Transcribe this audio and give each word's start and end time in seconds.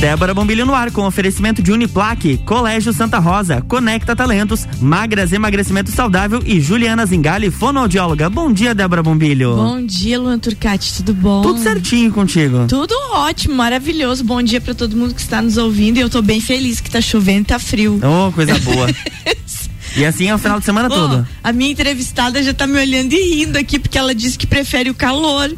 Débora 0.00 0.32
Bombilho 0.32 0.64
no 0.64 0.74
ar 0.74 0.90
com 0.90 1.06
oferecimento 1.06 1.62
de 1.62 1.70
Uniplaque, 1.70 2.38
Colégio 2.38 2.90
Santa 2.90 3.18
Rosa, 3.18 3.60
Conecta 3.60 4.16
Talentos, 4.16 4.66
Magras 4.80 5.30
Emagrecimento 5.30 5.90
Saudável 5.90 6.42
e 6.46 6.58
Juliana 6.58 7.04
Zingali, 7.04 7.50
fonoaudióloga. 7.50 8.30
Bom 8.30 8.50
dia, 8.50 8.74
Débora 8.74 9.02
Bombilho. 9.02 9.54
Bom 9.54 9.84
dia, 9.84 10.18
Luan 10.18 10.38
Turcati, 10.38 10.94
tudo 10.94 11.12
bom? 11.12 11.42
Tudo 11.42 11.60
certinho 11.60 12.10
contigo. 12.10 12.66
Tudo 12.66 12.94
ótimo, 13.12 13.54
maravilhoso. 13.54 14.24
Bom 14.24 14.42
dia 14.42 14.58
para 14.58 14.72
todo 14.72 14.96
mundo 14.96 15.14
que 15.14 15.20
está 15.20 15.42
nos 15.42 15.58
ouvindo 15.58 15.98
e 15.98 16.00
eu 16.00 16.08
tô 16.08 16.22
bem 16.22 16.40
feliz 16.40 16.80
que 16.80 16.90
tá 16.90 17.02
chovendo 17.02 17.42
e 17.42 17.44
tá 17.44 17.58
frio. 17.58 18.00
Oh, 18.02 18.32
coisa 18.32 18.58
boa. 18.60 18.88
E 19.96 20.04
assim 20.04 20.28
é 20.28 20.34
o 20.34 20.38
final 20.38 20.60
de 20.60 20.64
semana 20.64 20.88
oh, 20.88 20.94
todo. 20.94 21.28
A 21.42 21.52
minha 21.52 21.72
entrevistada 21.72 22.42
já 22.42 22.54
tá 22.54 22.66
me 22.66 22.78
olhando 22.78 23.12
e 23.12 23.34
rindo 23.34 23.58
aqui, 23.58 23.78
porque 23.78 23.98
ela 23.98 24.14
disse 24.14 24.38
que 24.38 24.46
prefere 24.46 24.88
o 24.88 24.94
calor. 24.94 25.50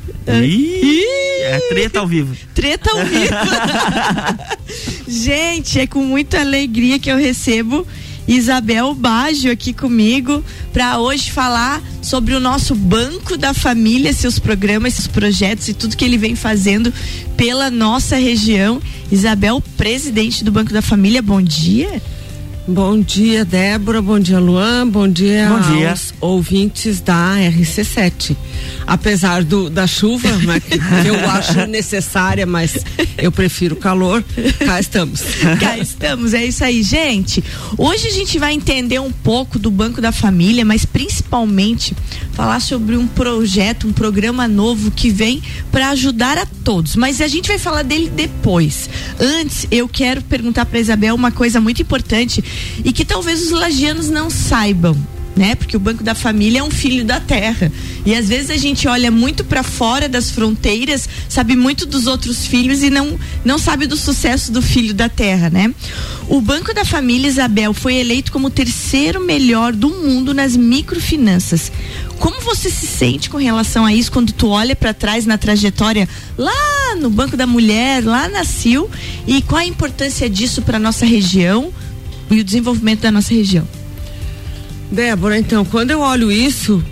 Ih, 0.44 1.42
é 1.42 1.58
treta 1.68 2.00
ao 2.00 2.06
vivo. 2.06 2.36
Treta 2.54 2.90
ao 2.90 3.04
vivo. 3.04 3.34
Gente, 5.08 5.80
é 5.80 5.86
com 5.86 6.04
muita 6.04 6.40
alegria 6.40 6.98
que 6.98 7.10
eu 7.10 7.16
recebo 7.16 7.86
Isabel 8.26 8.94
Baggio 8.94 9.50
aqui 9.50 9.72
comigo 9.72 10.44
para 10.72 10.98
hoje 10.98 11.30
falar 11.30 11.82
sobre 12.00 12.34
o 12.34 12.40
nosso 12.40 12.74
Banco 12.74 13.36
da 13.36 13.52
Família, 13.52 14.12
seus 14.12 14.38
programas, 14.38 14.94
seus 14.94 15.08
projetos 15.08 15.68
e 15.68 15.74
tudo 15.74 15.96
que 15.96 16.04
ele 16.04 16.16
vem 16.16 16.34
fazendo 16.36 16.92
pela 17.36 17.70
nossa 17.70 18.16
região. 18.16 18.80
Isabel, 19.10 19.62
presidente 19.76 20.44
do 20.44 20.52
Banco 20.52 20.72
da 20.72 20.82
Família, 20.82 21.20
bom 21.20 21.42
dia. 21.42 22.00
Bom 22.66 23.00
dia, 23.00 23.44
Débora. 23.44 24.00
Bom 24.00 24.20
dia, 24.20 24.38
Luan. 24.38 24.86
Bom 24.86 25.08
dia, 25.08 25.48
Bom 25.48 25.74
dia. 25.74 25.90
aos 25.90 26.14
ouvintes 26.20 27.00
da 27.00 27.34
RC7. 27.36 28.36
Apesar 28.86 29.42
do, 29.42 29.68
da 29.68 29.84
chuva, 29.86 30.28
né, 30.38 30.60
que, 30.60 30.78
que 30.78 31.08
eu 31.08 31.28
acho 31.30 31.66
necessária, 31.66 32.46
mas 32.46 32.84
eu 33.18 33.32
prefiro 33.32 33.74
calor, 33.74 34.24
cá 34.64 34.78
estamos. 34.78 35.22
Cá 35.58 35.76
estamos, 35.76 36.34
é 36.34 36.44
isso 36.44 36.64
aí, 36.64 36.82
gente. 36.82 37.42
Hoje 37.76 38.06
a 38.06 38.10
gente 38.10 38.38
vai 38.38 38.52
entender 38.52 39.00
um 39.00 39.10
pouco 39.10 39.58
do 39.58 39.70
Banco 39.70 40.00
da 40.00 40.12
Família, 40.12 40.64
mas 40.64 40.84
principalmente 40.84 41.96
falar 42.32 42.60
sobre 42.60 42.96
um 42.96 43.06
projeto, 43.06 43.86
um 43.86 43.92
programa 43.92 44.48
novo 44.48 44.90
que 44.90 45.10
vem 45.10 45.42
para 45.70 45.90
ajudar 45.90 46.38
a 46.38 46.46
todos. 46.46 46.96
Mas 46.96 47.20
a 47.20 47.28
gente 47.28 47.48
vai 47.48 47.58
falar 47.58 47.82
dele 47.82 48.10
depois. 48.10 48.88
Antes, 49.20 49.66
eu 49.70 49.88
quero 49.88 50.22
perguntar 50.22 50.66
para 50.66 50.80
Isabel 50.80 51.14
uma 51.14 51.30
coisa 51.30 51.60
muito 51.60 51.82
importante 51.82 52.42
e 52.84 52.92
que 52.92 53.04
talvez 53.04 53.42
os 53.42 53.50
lagianos 53.50 54.08
não 54.08 54.30
saibam 54.30 54.96
né? 55.36 55.54
Porque 55.54 55.76
o 55.76 55.80
Banco 55.80 56.04
da 56.04 56.14
Família 56.14 56.60
é 56.60 56.62
um 56.62 56.70
filho 56.70 57.04
da 57.04 57.20
terra. 57.20 57.72
E 58.04 58.14
às 58.14 58.28
vezes 58.28 58.50
a 58.50 58.56
gente 58.56 58.86
olha 58.86 59.10
muito 59.10 59.44
para 59.44 59.62
fora 59.62 60.08
das 60.08 60.30
fronteiras, 60.30 61.08
sabe 61.28 61.56
muito 61.56 61.86
dos 61.86 62.06
outros 62.06 62.46
filhos 62.46 62.82
e 62.82 62.90
não 62.90 63.18
não 63.44 63.58
sabe 63.58 63.86
do 63.86 63.96
sucesso 63.96 64.52
do 64.52 64.60
filho 64.60 64.94
da 64.94 65.08
terra, 65.08 65.48
né? 65.50 65.74
O 66.28 66.40
Banco 66.40 66.74
da 66.74 66.84
Família 66.84 67.28
Isabel 67.28 67.72
foi 67.72 67.96
eleito 67.96 68.30
como 68.30 68.48
o 68.48 68.50
terceiro 68.50 69.24
melhor 69.24 69.72
do 69.72 69.88
mundo 69.88 70.34
nas 70.34 70.56
microfinanças. 70.56 71.72
Como 72.22 72.40
você 72.40 72.70
se 72.70 72.86
sente 72.86 73.28
com 73.28 73.36
relação 73.36 73.84
a 73.84 73.92
isso 73.92 74.12
quando 74.12 74.32
tu 74.32 74.48
olha 74.48 74.76
para 74.76 74.94
trás 74.94 75.26
na 75.26 75.36
trajetória 75.36 76.08
lá 76.38 76.94
no 76.96 77.10
Banco 77.10 77.36
da 77.36 77.48
Mulher, 77.48 78.04
lá 78.04 78.28
na 78.28 78.44
CIL 78.44 78.88
e 79.26 79.42
qual 79.42 79.58
a 79.58 79.64
importância 79.64 80.30
disso 80.30 80.62
para 80.62 80.78
nossa 80.78 81.04
região? 81.04 81.72
e 82.32 82.40
o 82.40 82.44
desenvolvimento 82.44 83.00
da 83.00 83.12
nossa 83.12 83.34
região. 83.34 83.68
Débora, 84.90 85.38
então, 85.38 85.64
quando 85.64 85.90
eu 85.90 86.00
olho 86.00 86.32
isso, 86.32 86.82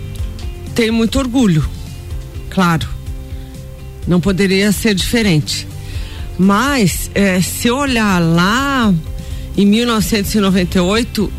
tenho 0.75 0.93
muito 0.93 1.17
orgulho. 1.17 1.67
Claro. 2.49 2.87
Não 4.07 4.19
poderia 4.19 4.71
ser 4.71 4.93
diferente. 4.93 5.67
Mas, 6.37 7.09
é, 7.13 7.41
se 7.41 7.69
olhar 7.69 8.19
lá 8.19 8.93
em 9.57 9.65
1998, 9.65 11.31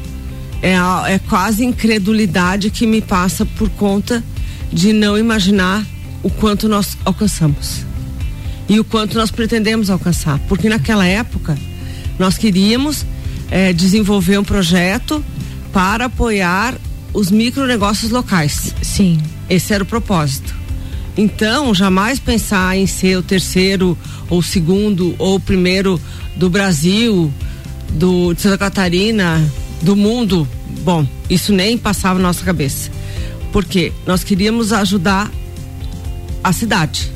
é, 0.63 0.75
é 1.13 1.19
quase 1.19 1.65
incredulidade 1.65 2.71
que 2.71 2.87
me 2.87 3.03
passa 3.03 3.45
por 3.45 3.69
conta 3.71 4.23
de 4.73 4.93
não 4.93 5.19
imaginar 5.19 5.85
o 6.23 6.31
quanto 6.31 6.69
nós 6.69 6.97
alcançamos 7.05 7.85
e 8.69 8.79
o 8.79 8.85
quanto 8.85 9.19
nós 9.19 9.31
pretendemos 9.31 9.91
alcançar. 9.91 10.39
Porque 10.49 10.69
naquela 10.69 11.05
época 11.05 11.59
nós 12.19 12.39
queríamos 12.39 13.05
é, 13.51 13.73
desenvolver 13.73 14.39
um 14.39 14.45
projeto 14.45 15.23
para 15.73 16.07
apoiar 16.07 16.75
os 17.13 17.31
micronegócios 17.31 18.11
locais. 18.11 18.75
Sim. 18.81 19.21
Esse 19.51 19.75
era 19.75 19.83
o 19.83 19.87
propósito. 19.87 20.55
Então, 21.17 21.75
jamais 21.75 22.19
pensar 22.19 22.77
em 22.77 22.87
ser 22.87 23.19
o 23.19 23.23
terceiro 23.23 23.99
ou 24.31 24.43
segundo 24.43 25.15
ou 25.19 25.39
primeiro 25.39 26.01
do 26.37 26.49
Brasil, 26.49 27.31
do, 27.91 28.33
de 28.33 28.41
Santa 28.41 28.57
Catarina, 28.57 29.43
do 29.83 29.97
mundo. 29.97 30.49
Bom, 30.85 31.07
isso 31.29 31.53
nem 31.53 31.77
passava 31.77 32.19
na 32.19 32.29
nossa 32.29 32.45
cabeça. 32.45 32.91
Porque 33.53 33.93
nós 34.07 34.25
queríamos 34.25 34.73
ajudar 34.73 35.31
a 36.43 36.53
cidade. 36.53 37.11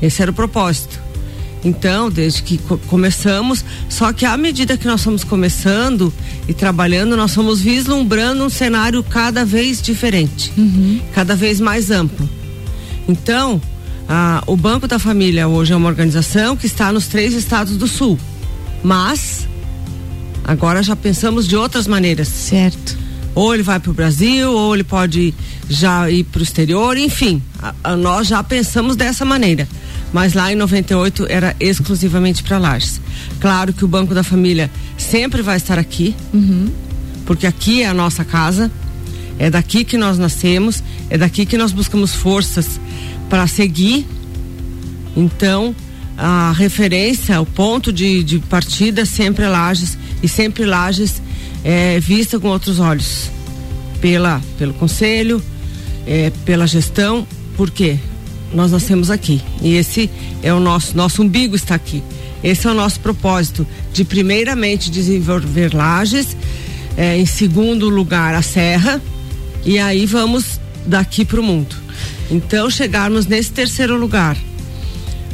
Esse 0.00 0.22
era 0.22 0.30
o 0.30 0.34
propósito. 0.34 1.02
Então, 1.64 2.10
desde 2.10 2.42
que 2.42 2.58
co 2.58 2.76
começamos, 2.88 3.64
só 3.88 4.12
que 4.12 4.26
à 4.26 4.36
medida 4.36 4.76
que 4.76 4.86
nós 4.86 5.00
estamos 5.00 5.24
começando 5.24 6.12
e 6.46 6.52
trabalhando, 6.52 7.16
nós 7.16 7.30
estamos 7.30 7.60
vislumbrando 7.62 8.44
um 8.44 8.50
cenário 8.50 9.02
cada 9.02 9.46
vez 9.46 9.80
diferente, 9.80 10.52
uhum. 10.58 11.00
cada 11.14 11.34
vez 11.34 11.60
mais 11.60 11.90
amplo. 11.90 12.28
Então, 13.08 13.60
a, 14.06 14.42
o 14.46 14.56
Banco 14.56 14.86
da 14.86 14.98
Família 14.98 15.48
hoje 15.48 15.72
é 15.72 15.76
uma 15.76 15.88
organização 15.88 16.54
que 16.54 16.66
está 16.66 16.92
nos 16.92 17.06
três 17.06 17.32
estados 17.32 17.78
do 17.78 17.88
Sul, 17.88 18.18
mas 18.82 19.48
agora 20.44 20.82
já 20.82 20.94
pensamos 20.94 21.48
de 21.48 21.56
outras 21.56 21.86
maneiras. 21.86 22.28
Certo. 22.28 22.96
Ou 23.34 23.52
ele 23.52 23.64
vai 23.64 23.80
para 23.80 23.90
o 23.90 23.94
Brasil, 23.94 24.52
ou 24.52 24.74
ele 24.74 24.84
pode 24.84 25.34
já 25.68 26.08
ir 26.08 26.22
para 26.24 26.38
o 26.38 26.42
exterior, 26.42 26.96
enfim, 26.96 27.42
a, 27.60 27.74
a, 27.82 27.96
nós 27.96 28.28
já 28.28 28.42
pensamos 28.44 28.94
dessa 28.94 29.24
maneira 29.24 29.66
mas 30.14 30.32
lá 30.32 30.52
em 30.52 30.54
98 30.54 31.26
era 31.28 31.56
exclusivamente 31.58 32.44
para 32.44 32.56
Lages. 32.56 33.00
Claro 33.40 33.72
que 33.72 33.84
o 33.84 33.88
Banco 33.88 34.14
da 34.14 34.22
Família 34.22 34.70
sempre 34.96 35.42
vai 35.42 35.56
estar 35.56 35.76
aqui, 35.76 36.14
uhum. 36.32 36.70
porque 37.26 37.48
aqui 37.48 37.82
é 37.82 37.88
a 37.88 37.92
nossa 37.92 38.24
casa, 38.24 38.70
é 39.40 39.50
daqui 39.50 39.84
que 39.84 39.98
nós 39.98 40.16
nascemos, 40.16 40.84
é 41.10 41.18
daqui 41.18 41.44
que 41.44 41.58
nós 41.58 41.72
buscamos 41.72 42.14
forças 42.14 42.78
para 43.28 43.48
seguir. 43.48 44.06
Então, 45.16 45.74
a 46.16 46.52
referência, 46.52 47.40
o 47.40 47.46
ponto 47.46 47.92
de, 47.92 48.22
de 48.22 48.38
partida 48.38 49.02
é 49.02 49.04
sempre 49.04 49.48
Lages 49.48 49.98
e 50.22 50.28
sempre 50.28 50.64
Lages 50.64 51.22
é 51.62 51.98
vista 52.00 52.38
com 52.38 52.48
outros 52.48 52.78
olhos 52.78 53.30
pela 54.00 54.40
pelo 54.58 54.74
conselho, 54.74 55.42
é, 56.06 56.30
pela 56.44 56.66
gestão. 56.66 57.26
Por 57.56 57.70
quê? 57.70 57.98
nós 58.54 58.70
nascemos 58.70 59.10
aqui. 59.10 59.42
E 59.60 59.74
esse 59.74 60.08
é 60.42 60.54
o 60.54 60.60
nosso, 60.60 60.96
nosso 60.96 61.22
umbigo 61.22 61.56
está 61.56 61.74
aqui. 61.74 62.02
Esse 62.42 62.66
é 62.66 62.70
o 62.70 62.74
nosso 62.74 63.00
propósito, 63.00 63.66
de 63.92 64.04
primeiramente 64.04 64.90
desenvolver 64.90 65.74
lajes, 65.74 66.36
é, 66.96 67.18
em 67.18 67.26
segundo 67.26 67.88
lugar 67.88 68.34
a 68.34 68.42
serra, 68.42 69.00
e 69.64 69.78
aí 69.78 70.06
vamos 70.06 70.60
daqui 70.86 71.24
para 71.24 71.40
o 71.40 71.42
mundo. 71.42 71.74
Então 72.30 72.70
chegarmos 72.70 73.26
nesse 73.26 73.50
terceiro 73.50 73.96
lugar, 73.96 74.36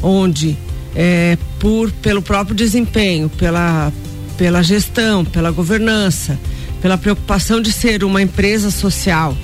onde 0.03 0.57
é, 0.95 1.37
por 1.59 1.91
pelo 1.91 2.23
próprio 2.23 2.55
desempenho, 2.55 3.29
pela 3.29 3.93
pela 4.41 4.63
gestão, 4.63 5.23
pela 5.23 5.51
governança, 5.51 6.41
pela 6.81 6.97
preocupação 6.97 7.61
de 7.61 7.71
ser 7.71 8.03
uma 8.03 8.23
empresa 8.23 8.71
social 8.71 9.37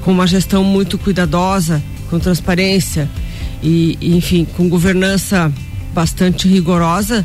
com 0.00 0.10
uma 0.10 0.26
gestão 0.26 0.64
muito 0.64 0.98
cuidadosa 0.98 1.80
com 2.10 2.18
transparência 2.18 3.08
e, 3.62 3.96
enfim, 4.02 4.44
com 4.44 4.68
governança 4.68 5.52
bastante 5.94 6.48
rigorosa, 6.48 7.24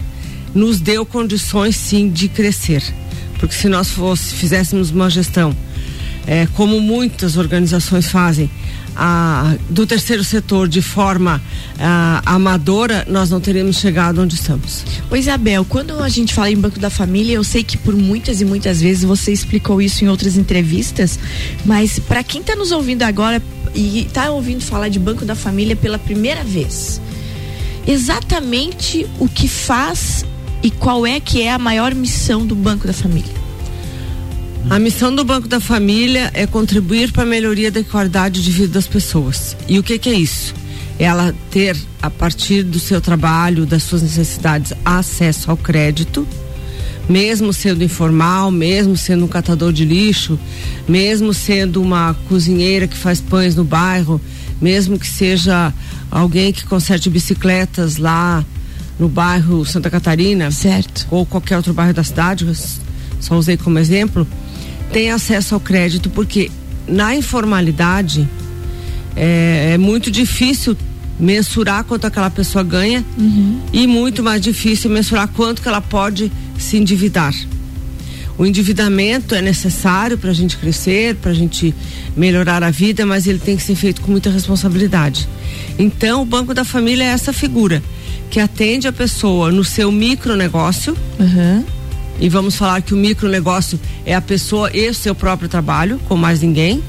nos 0.54 0.80
deu 0.80 1.08
condições 1.08 1.76
sim 1.76 2.08
de 2.08 2.30
crescer. 2.30 2.84
Porque 3.40 3.56
se 3.56 3.68
nós 3.68 3.90
fosse, 3.90 4.36
fizéssemos 4.36 4.92
uma 4.92 5.10
gestão, 5.10 5.58
é, 6.28 6.48
como 6.54 6.80
muitas 6.80 7.36
organizações 7.36 8.12
fazem, 8.12 8.48
do 9.70 9.86
terceiro 9.86 10.24
setor 10.24 10.68
de 10.68 10.82
forma 10.82 11.42
amadora, 12.26 13.06
nós 13.10 13.30
não 13.30 13.40
teríamos 13.40 13.78
chegado 13.78 14.22
onde 14.22 14.36
estamos. 14.36 14.84
Ô 15.10 15.16
Isabel, 15.16 15.66
quando 15.66 16.02
a 16.02 16.10
gente 16.10 16.34
fala 16.34 16.50
em 16.52 16.58
Banco 16.58 16.80
da 16.80 16.90
Família, 16.90 17.34
eu 17.34 17.44
sei 17.44 17.64
que 17.64 17.78
por 17.78 17.96
muitas 17.96 18.42
e 18.42 18.46
muitas 18.46 18.82
vezes 18.82 19.04
você 19.04 19.32
explicou 19.32 19.82
isso 19.82 20.04
em 20.04 20.08
outras 20.08 20.36
entrevistas, 20.36 21.20
mas 21.66 22.00
para 22.00 22.24
quem 22.24 22.42
está 22.42 22.56
nos 22.56 22.72
ouvindo 22.72 23.04
agora 23.04 23.42
e 23.76 24.02
está 24.02 24.32
ouvindo 24.32 24.62
falar 24.62 24.90
de 24.90 24.98
Banco 25.00 25.26
da 25.26 25.36
Família 25.36 25.76
pela 25.76 26.00
primeira 26.00 26.44
vez, 26.44 27.00
exatamente 27.86 29.06
o 29.20 29.30
que 29.30 29.48
faz 29.48 30.26
e 30.64 30.72
qual 30.72 31.06
é 31.06 31.20
que 31.20 31.42
é 31.42 31.52
a 31.52 31.60
maior 31.60 31.94
missão 31.94 32.46
do 32.46 32.56
Banco 32.56 32.88
da 32.88 32.94
Família? 32.94 33.47
A 34.70 34.80
missão 34.80 35.16
do 35.16 35.24
Banco 35.24 35.48
da 35.48 35.60
Família 35.60 36.30
é 36.34 36.46
contribuir 36.46 37.12
para 37.12 37.24
a 37.24 37.26
melhoria 37.26 37.72
da 37.72 37.84
qualidade 37.84 38.44
de 38.44 38.52
vida 38.52 38.74
das 38.74 38.88
pessoas. 38.88 39.56
E 39.68 39.80
o 39.80 39.84
que, 39.84 39.98
que 39.98 40.10
é 40.10 40.14
isso? 40.14 40.54
ela 41.00 41.34
ter, 41.52 41.78
a 42.02 42.10
partir 42.10 42.64
do 42.64 42.80
seu 42.80 43.00
trabalho, 43.00 43.66
das 43.66 43.84
suas 43.84 44.02
necessidades, 44.02 44.74
acesso 44.84 45.52
ao 45.52 45.58
crédito, 45.58 46.28
mesmo 47.08 47.54
sendo 47.54 47.84
informal, 47.84 48.52
mesmo 48.52 48.98
sendo 48.98 49.26
um 49.26 49.28
catador 49.28 49.72
de 49.72 49.86
lixo, 49.86 50.40
mesmo 50.88 51.34
sendo 51.34 51.82
uma 51.82 52.16
cozinheira 52.28 52.88
que 52.88 52.98
faz 52.98 53.22
pães 53.22 53.56
no 53.56 53.64
bairro, 53.64 54.20
mesmo 54.60 54.98
que 54.98 55.08
seja 55.08 55.74
alguém 56.10 56.52
que 56.52 56.66
conserte 56.66 57.10
bicicletas 57.10 57.98
lá 57.98 58.44
no 59.00 59.08
bairro 59.08 59.64
Santa 59.66 59.90
Catarina, 59.90 60.50
certo? 60.50 61.08
Ou 61.12 61.26
qualquer 61.26 61.58
outro 61.58 61.74
bairro 61.74 61.94
da 61.94 62.04
cidade, 62.04 62.46
só 63.20 63.38
usei 63.38 63.56
como 63.56 63.78
exemplo, 63.78 64.28
tem 64.92 65.12
acesso 65.12 65.54
ao 65.54 65.60
crédito 65.60 66.10
porque 66.10 66.52
na 66.88 67.16
informalidade 67.16 68.28
é, 69.16 69.72
é 69.74 69.78
muito 69.78 70.10
difícil 70.10 70.78
mensurar 71.20 71.84
quanto 71.84 72.06
aquela 72.06 72.30
pessoa 72.30 72.64
ganha 72.64 73.04
uhum. 73.18 73.60
e 73.74 73.88
muito 73.88 74.22
mais 74.22 74.42
difícil 74.42 74.90
mensurar 74.90 75.28
quanto 75.30 75.62
que 75.62 75.68
ela 75.68 75.82
pode 75.82 76.32
se 76.58 76.78
endividar. 76.78 77.34
O 78.38 78.46
endividamento 78.46 79.34
é 79.34 79.42
necessário 79.42 80.16
para 80.16 80.30
a 80.30 80.34
gente 80.34 80.58
crescer, 80.58 81.16
para 81.16 81.32
a 81.32 81.34
gente 81.34 81.74
melhorar 82.16 82.64
a 82.64 82.70
vida, 82.70 83.04
mas 83.04 83.26
ele 83.26 83.40
tem 83.40 83.58
que 83.58 83.64
ser 83.64 83.74
feito 83.74 84.00
com 84.02 84.12
muita 84.12 84.30
responsabilidade. 84.30 85.28
Então, 85.80 86.22
o 86.22 86.26
Banco 86.26 86.54
da 86.54 86.64
Família 86.64 87.04
é 87.04 87.08
essa 87.08 87.34
figura 87.34 87.82
que 88.30 88.40
atende 88.40 88.88
a 88.88 88.94
pessoa 88.94 89.52
no 89.52 89.64
seu 89.64 89.92
micronegócio. 89.92 90.96
Uhum. 91.20 91.66
E 92.20 92.30
vamos 92.30 92.56
falar 92.56 92.82
que 92.82 92.94
o 92.94 92.98
micronegócio 92.98 93.80
é 94.06 94.16
a 94.16 94.22
pessoa 94.22 94.72
e 94.74 94.90
o 94.90 94.94
seu 94.94 95.14
próprio 95.14 95.48
trabalho, 95.48 96.00
com 96.08 96.16
mais 96.16 96.42
ninguém. 96.42 96.84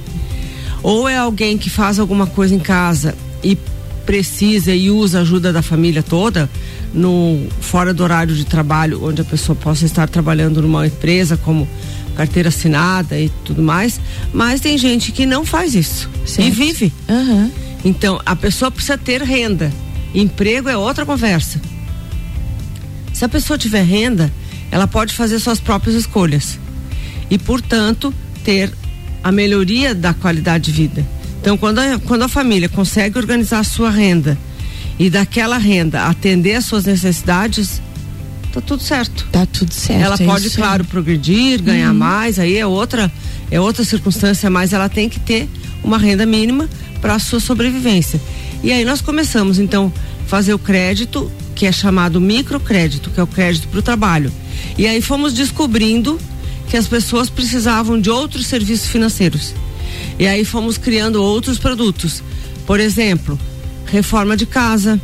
Ou 0.82 1.08
é 1.08 1.16
alguém 1.16 1.58
que 1.58 1.68
faz 1.68 1.98
alguma 1.98 2.26
coisa 2.26 2.54
em 2.54 2.58
casa 2.58 3.14
e 3.42 3.58
precisa 4.06 4.74
e 4.74 4.90
usa 4.90 5.18
a 5.18 5.20
ajuda 5.20 5.52
da 5.52 5.60
família 5.60 6.02
toda, 6.02 6.48
no 6.94 7.46
fora 7.60 7.92
do 7.92 8.02
horário 8.02 8.34
de 8.34 8.46
trabalho, 8.46 9.04
onde 9.04 9.20
a 9.20 9.24
pessoa 9.24 9.54
possa 9.54 9.84
estar 9.84 10.08
trabalhando 10.08 10.62
numa 10.62 10.86
empresa 10.86 11.36
como 11.36 11.68
carteira 12.16 12.48
assinada 12.48 13.20
e 13.20 13.30
tudo 13.44 13.62
mais, 13.62 14.00
mas 14.32 14.60
tem 14.60 14.76
gente 14.78 15.12
que 15.12 15.26
não 15.26 15.44
faz 15.44 15.74
isso 15.74 16.08
certo. 16.26 16.48
e 16.48 16.50
vive. 16.50 16.92
Uhum. 17.08 17.50
Então 17.84 18.20
a 18.24 18.34
pessoa 18.34 18.70
precisa 18.70 18.98
ter 18.98 19.22
renda. 19.22 19.70
Emprego 20.14 20.68
é 20.68 20.76
outra 20.76 21.04
conversa. 21.04 21.60
Se 23.12 23.24
a 23.24 23.28
pessoa 23.28 23.58
tiver 23.58 23.82
renda, 23.82 24.32
ela 24.70 24.86
pode 24.86 25.14
fazer 25.14 25.38
suas 25.38 25.60
próprias 25.60 25.96
escolhas 25.96 26.58
e, 27.30 27.38
portanto, 27.38 28.12
ter 28.44 28.72
a 29.22 29.32
melhoria 29.32 29.94
da 29.94 30.14
qualidade 30.14 30.66
de 30.66 30.72
vida. 30.72 31.06
Então, 31.40 31.56
quando 31.56 31.78
a, 31.78 31.98
quando 31.98 32.22
a 32.22 32.28
família 32.28 32.68
consegue 32.68 33.18
organizar 33.18 33.60
a 33.60 33.64
sua 33.64 33.90
renda 33.90 34.38
e 34.98 35.08
daquela 35.08 35.58
renda 35.58 36.04
atender 36.04 36.54
às 36.54 36.64
suas 36.64 36.84
necessidades, 36.84 37.80
tá 38.52 38.60
tudo 38.60 38.82
certo. 38.82 39.26
Tá 39.30 39.46
tudo 39.46 39.72
certo. 39.72 40.02
Ela 40.02 40.16
é 40.18 40.24
pode, 40.24 40.50
claro, 40.50 40.84
progredir, 40.84 41.62
ganhar 41.62 41.90
uhum. 41.90 41.98
mais, 41.98 42.38
aí 42.38 42.56
é 42.56 42.66
outra, 42.66 43.10
é 43.50 43.60
outra 43.60 43.84
circunstância, 43.84 44.50
mas 44.50 44.72
ela 44.72 44.88
tem 44.88 45.08
que 45.08 45.20
ter 45.20 45.48
uma 45.82 45.98
renda 45.98 46.26
mínima 46.26 46.68
para 47.00 47.14
a 47.14 47.18
sua 47.18 47.40
sobrevivência. 47.40 48.20
E 48.62 48.72
aí 48.72 48.84
nós 48.84 49.00
começamos, 49.00 49.58
então, 49.58 49.92
fazer 50.26 50.52
o 50.52 50.58
crédito, 50.58 51.30
que 51.54 51.66
é 51.66 51.72
chamado 51.72 52.20
microcrédito, 52.20 53.10
que 53.10 53.20
é 53.20 53.22
o 53.22 53.26
crédito 53.26 53.68
para 53.68 53.78
o 53.78 53.82
trabalho. 53.82 54.32
E 54.76 54.86
aí 54.86 55.00
fomos 55.00 55.32
descobrindo 55.32 56.20
que 56.68 56.76
as 56.76 56.86
pessoas 56.86 57.30
precisavam 57.30 58.00
de 58.00 58.10
outros 58.10 58.46
serviços 58.46 58.88
financeiros. 58.88 59.54
E 60.18 60.26
aí 60.26 60.44
fomos 60.44 60.76
criando 60.76 61.22
outros 61.22 61.58
produtos. 61.58 62.22
Por 62.66 62.78
exemplo, 62.78 63.38
reforma 63.86 64.36
de 64.36 64.46
casa, 64.46 65.00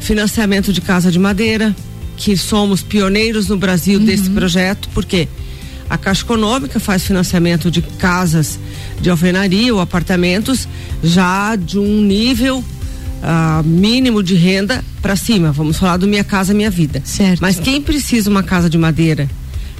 financiamento 0.00 0.72
de 0.72 0.80
casa 0.80 1.10
de 1.10 1.18
madeira, 1.18 1.74
que 2.16 2.36
somos 2.36 2.82
pioneiros 2.82 3.48
no 3.48 3.56
Brasil 3.56 3.98
uhum. 3.98 4.04
desse 4.04 4.30
projeto, 4.30 4.88
porque 4.92 5.28
a 5.88 5.98
Caixa 5.98 6.22
Econômica 6.22 6.80
faz 6.80 7.04
financiamento 7.04 7.70
de 7.70 7.82
casas 7.82 8.58
de 9.00 9.10
alvenaria 9.10 9.74
ou 9.74 9.80
apartamentos 9.80 10.66
já 11.02 11.56
de 11.56 11.78
um 11.78 12.00
nível 12.00 12.64
uh, 13.24 13.66
mínimo 13.66 14.22
de 14.22 14.34
renda 14.34 14.84
para 15.00 15.16
cima. 15.16 15.50
Vamos 15.50 15.78
falar 15.78 15.96
do 15.96 16.06
Minha 16.06 16.24
Casa 16.24 16.52
Minha 16.52 16.70
Vida. 16.70 17.02
Certo. 17.04 17.40
Mas 17.40 17.58
quem 17.58 17.80
precisa 17.80 18.30
uma 18.30 18.42
casa 18.42 18.68
de 18.68 18.78
madeira 18.78 19.28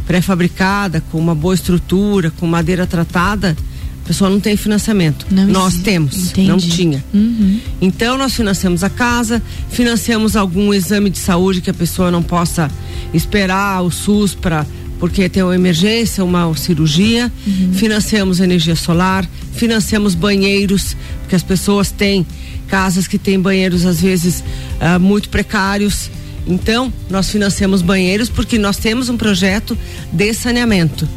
pré-fabricada, 0.07 1.03
com 1.11 1.19
uma 1.19 1.35
boa 1.35 1.55
estrutura, 1.55 2.31
com 2.31 2.47
madeira 2.47 2.87
tratada, 2.87 3.57
a 4.05 4.07
pessoa 4.07 4.29
não 4.29 4.39
tem 4.39 4.55
financiamento. 4.55 5.27
Não 5.31 5.47
nós 5.47 5.77
temos, 5.79 6.31
entendi. 6.31 6.49
não 6.49 6.59
tinha. 6.59 7.03
Uhum. 7.13 7.59
Então 7.81 8.19
nós 8.19 8.35
financiamos 8.35 8.85
a 8.85 8.91
casa, 8.91 9.43
financiamos 9.71 10.37
algum 10.37 10.75
exame 10.75 11.09
de 11.09 11.19
saúde 11.19 11.63
que 11.63 11.71
a 11.71 11.75
pessoa 11.75 12.11
não 12.11 12.23
possa 12.23 12.71
esperar 13.15 13.83
o 13.83 13.91
SUS 13.91 14.35
para 14.35 14.67
porque 14.99 15.29
tem 15.29 15.43
uma 15.43 15.55
emergência, 15.55 16.25
uma 16.25 16.55
cirurgia, 16.57 17.31
uhum. 17.47 17.73
financiamos 17.75 18.41
energia 18.41 18.77
solar, 18.77 19.29
financiamos 19.53 20.15
banheiros, 20.15 20.97
porque 21.21 21.35
as 21.35 21.43
pessoas 21.43 21.91
têm 21.91 22.27
casas 22.69 23.07
que 23.07 23.19
têm 23.19 23.39
banheiros 23.39 23.85
às 23.85 24.01
vezes 24.01 24.43
uh, 24.81 24.99
muito 24.99 25.29
precários. 25.29 26.11
Então, 26.47 26.93
nós 27.09 27.31
financiamos 27.31 27.83
banheiros 27.83 28.29
porque 28.29 28.59
nós 28.59 28.77
temos 28.77 29.09
um 29.09 29.17
projeto 29.17 29.77
de 30.13 30.35
saneamento. 30.35 31.09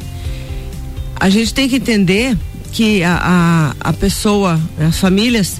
A 1.15 1.29
gente 1.29 1.53
tem 1.53 1.67
que 1.67 1.75
entender 1.77 2.37
que 2.71 3.03
a, 3.03 3.73
a, 3.81 3.89
a 3.89 3.93
pessoa, 3.93 4.59
as 4.79 4.99
famílias 4.99 5.59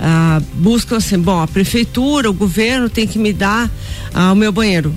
ah, 0.00 0.40
buscam 0.54 0.96
assim, 0.96 1.18
bom, 1.18 1.40
a 1.40 1.46
prefeitura, 1.46 2.30
o 2.30 2.32
governo 2.32 2.88
tem 2.88 3.06
que 3.06 3.18
me 3.18 3.32
dar 3.32 3.70
ah, 4.12 4.32
o 4.32 4.34
meu 4.34 4.52
banheiro. 4.52 4.94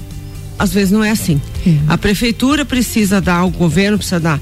Às 0.60 0.74
vezes 0.74 0.92
não 0.92 1.04
é 1.04 1.12
assim. 1.12 1.42
É. 1.66 1.76
A 1.88 1.98
prefeitura 1.98 2.66
precisa 2.66 3.22
dar, 3.22 3.46
o 3.46 3.50
governo 3.50 3.98
precisa 3.98 4.20
dar 4.20 4.40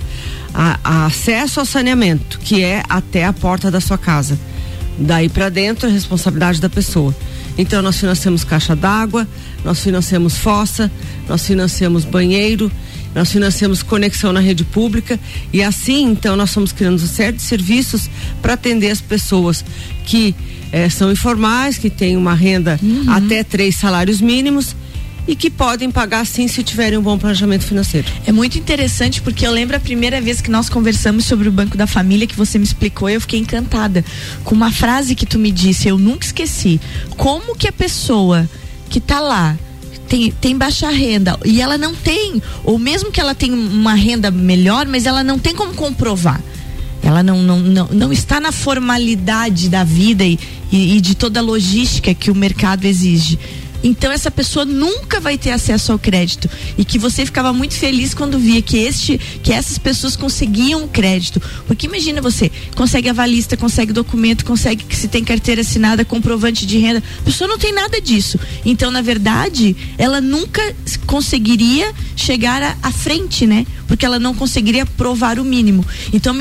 a, 0.53 0.79
a 0.83 1.05
acesso 1.05 1.59
ao 1.59 1.65
saneamento, 1.65 2.39
que 2.39 2.63
é 2.63 2.81
até 2.89 3.23
a 3.23 3.31
porta 3.31 3.69
da 3.69 3.79
sua 3.79 3.97
casa. 3.97 4.37
Daí 4.97 5.29
para 5.29 5.49
dentro 5.49 5.87
é 5.87 5.91
responsabilidade 5.91 6.59
da 6.59 6.67
pessoa. 6.67 7.15
Então 7.57 7.81
nós 7.81 7.99
financiamos 7.99 8.43
caixa 8.43 8.75
d'água, 8.75 9.27
nós 9.63 9.79
financiamos 9.79 10.37
fossa, 10.37 10.91
nós 11.29 11.45
financiamos 11.45 12.03
banheiro, 12.03 12.71
nós 13.13 13.31
financiamos 13.31 13.81
conexão 13.81 14.33
na 14.33 14.39
rede 14.39 14.63
pública 14.63 15.19
e 15.51 15.63
assim, 15.63 16.05
então, 16.05 16.35
nós 16.35 16.49
estamos 16.49 16.71
criando 16.71 16.99
uma 16.99 17.07
série 17.07 17.35
de 17.35 17.41
serviços 17.41 18.09
para 18.41 18.53
atender 18.53 18.89
as 18.91 19.01
pessoas 19.01 19.63
que 20.05 20.35
eh, 20.71 20.89
são 20.89 21.11
informais, 21.11 21.77
que 21.77 21.89
têm 21.89 22.15
uma 22.15 22.33
renda 22.33 22.79
uhum. 22.81 23.05
até 23.07 23.43
três 23.43 23.75
salários 23.75 24.21
mínimos 24.21 24.75
e 25.27 25.35
que 25.35 25.49
podem 25.49 25.91
pagar 25.91 26.25
sim 26.25 26.47
se 26.47 26.63
tiverem 26.63 26.97
um 26.97 27.01
bom 27.01 27.17
planejamento 27.17 27.65
financeiro. 27.65 28.07
É 28.25 28.31
muito 28.31 28.57
interessante 28.57 29.21
porque 29.21 29.45
eu 29.45 29.51
lembro 29.51 29.75
a 29.75 29.79
primeira 29.79 30.21
vez 30.21 30.39
que 30.39 30.49
nós 30.49 30.69
conversamos 30.69 31.25
sobre 31.25 31.49
o 31.49 31.51
Banco 31.51 31.75
da 31.75 31.85
Família 31.85 32.25
que 32.25 32.35
você 32.35 32.57
me 32.57 32.63
explicou, 32.63 33.09
eu 33.09 33.19
fiquei 33.19 33.39
encantada 33.39 34.03
com 34.43 34.55
uma 34.55 34.71
frase 34.71 35.15
que 35.15 35.25
tu 35.25 35.37
me 35.37 35.51
disse, 35.51 35.87
eu 35.87 35.97
nunca 35.97 36.25
esqueci. 36.25 36.79
Como 37.17 37.55
que 37.55 37.67
a 37.67 37.71
pessoa 37.71 38.49
que 38.89 38.99
está 38.99 39.19
lá 39.19 39.57
tem, 40.07 40.31
tem 40.31 40.57
baixa 40.57 40.89
renda 40.89 41.37
e 41.43 41.61
ela 41.61 41.77
não 41.77 41.93
tem, 41.93 42.41
ou 42.63 42.79
mesmo 42.79 43.11
que 43.11 43.19
ela 43.19 43.35
tenha 43.35 43.53
uma 43.53 43.93
renda 43.93 44.31
melhor, 44.31 44.87
mas 44.87 45.05
ela 45.05 45.23
não 45.23 45.37
tem 45.37 45.53
como 45.53 45.73
comprovar. 45.73 46.41
Ela 47.03 47.21
não, 47.21 47.41
não, 47.41 47.59
não, 47.59 47.87
não 47.87 48.13
está 48.13 48.39
na 48.39 48.51
formalidade 48.51 49.69
da 49.69 49.83
vida 49.83 50.25
e, 50.25 50.39
e, 50.71 50.97
e 50.97 51.01
de 51.01 51.15
toda 51.15 51.39
a 51.39 51.43
logística 51.43 52.13
que 52.13 52.31
o 52.31 52.35
mercado 52.35 52.85
exige. 52.85 53.37
Então 53.83 54.11
essa 54.11 54.31
pessoa 54.31 54.65
nunca 54.65 55.19
vai 55.19 55.37
ter 55.37 55.51
acesso 55.51 55.91
ao 55.91 55.99
crédito 55.99 56.49
e 56.77 56.83
que 56.83 56.97
você 56.97 57.25
ficava 57.25 57.53
muito 57.53 57.75
feliz 57.75 58.13
quando 58.13 58.39
via 58.39 58.61
que 58.61 58.77
este 58.77 59.17
que 59.43 59.53
essas 59.53 59.77
pessoas 59.77 60.15
conseguiam 60.15 60.87
crédito. 60.87 61.41
Porque 61.65 61.87
imagina 61.87 62.21
você, 62.21 62.51
consegue 62.75 63.09
avalista, 63.09 63.55
consegue 63.55 63.93
documento, 63.93 64.45
consegue 64.45 64.83
que 64.83 64.95
se 64.95 65.07
tem 65.07 65.23
carteira 65.23 65.61
assinada, 65.61 66.03
comprovante 66.03 66.65
de 66.65 66.77
renda. 66.77 67.03
A 67.19 67.21
pessoa 67.23 67.47
não 67.47 67.57
tem 67.57 67.73
nada 67.73 68.01
disso. 68.01 68.39
Então, 68.65 68.91
na 68.91 69.01
verdade, 69.01 69.75
ela 69.97 70.19
nunca 70.21 70.61
conseguiria 71.05 71.93
chegar 72.15 72.77
à 72.81 72.91
frente, 72.91 73.45
né? 73.45 73.65
Porque 73.87 74.05
ela 74.05 74.19
não 74.19 74.35
conseguiria 74.35 74.85
provar 74.85 75.39
o 75.39 75.45
mínimo. 75.45 75.85
Então, 76.11 76.35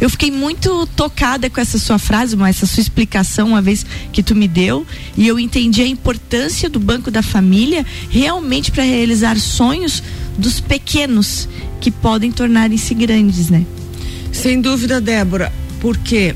eu 0.00 0.08
fiquei 0.08 0.30
muito 0.30 0.86
tocada 0.94 1.50
com 1.50 1.60
essa 1.60 1.78
sua 1.78 1.98
frase, 1.98 2.36
essa 2.48 2.66
sua 2.66 2.80
explicação 2.80 3.48
uma 3.48 3.60
vez 3.60 3.84
que 4.12 4.22
tu 4.22 4.34
me 4.34 4.46
deu, 4.46 4.86
e 5.16 5.26
eu 5.26 5.38
entendi 5.38 5.82
a 5.82 5.86
importância 5.86 6.70
do 6.70 6.78
Banco 6.78 7.10
da 7.10 7.22
Família 7.22 7.84
realmente 8.08 8.70
para 8.70 8.84
realizar 8.84 9.38
sonhos 9.38 10.02
dos 10.38 10.60
pequenos 10.60 11.48
que 11.80 11.90
podem 11.90 12.30
tornarem-se 12.30 12.94
grandes, 12.94 13.50
né? 13.50 13.66
Sem 14.32 14.60
dúvida, 14.60 15.00
Débora, 15.00 15.52
porque 15.80 16.34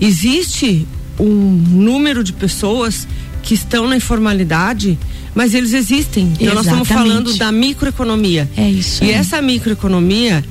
existe 0.00 0.86
um 1.18 1.26
número 1.26 2.22
de 2.22 2.32
pessoas 2.32 3.06
que 3.42 3.54
estão 3.54 3.88
na 3.88 3.96
informalidade, 3.96 4.98
mas 5.34 5.54
eles 5.54 5.72
existem. 5.72 6.24
Então 6.24 6.52
Exatamente. 6.52 6.54
nós 6.54 6.66
estamos 6.66 6.88
falando 6.88 7.34
da 7.36 7.50
microeconomia. 7.50 8.48
É 8.56 8.68
isso. 8.68 9.02
E 9.04 9.10
essa 9.10 9.40
microeconomia, 9.40 10.44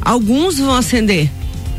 alguns 0.00 0.58
vão 0.58 0.74
ascender. 0.74 1.30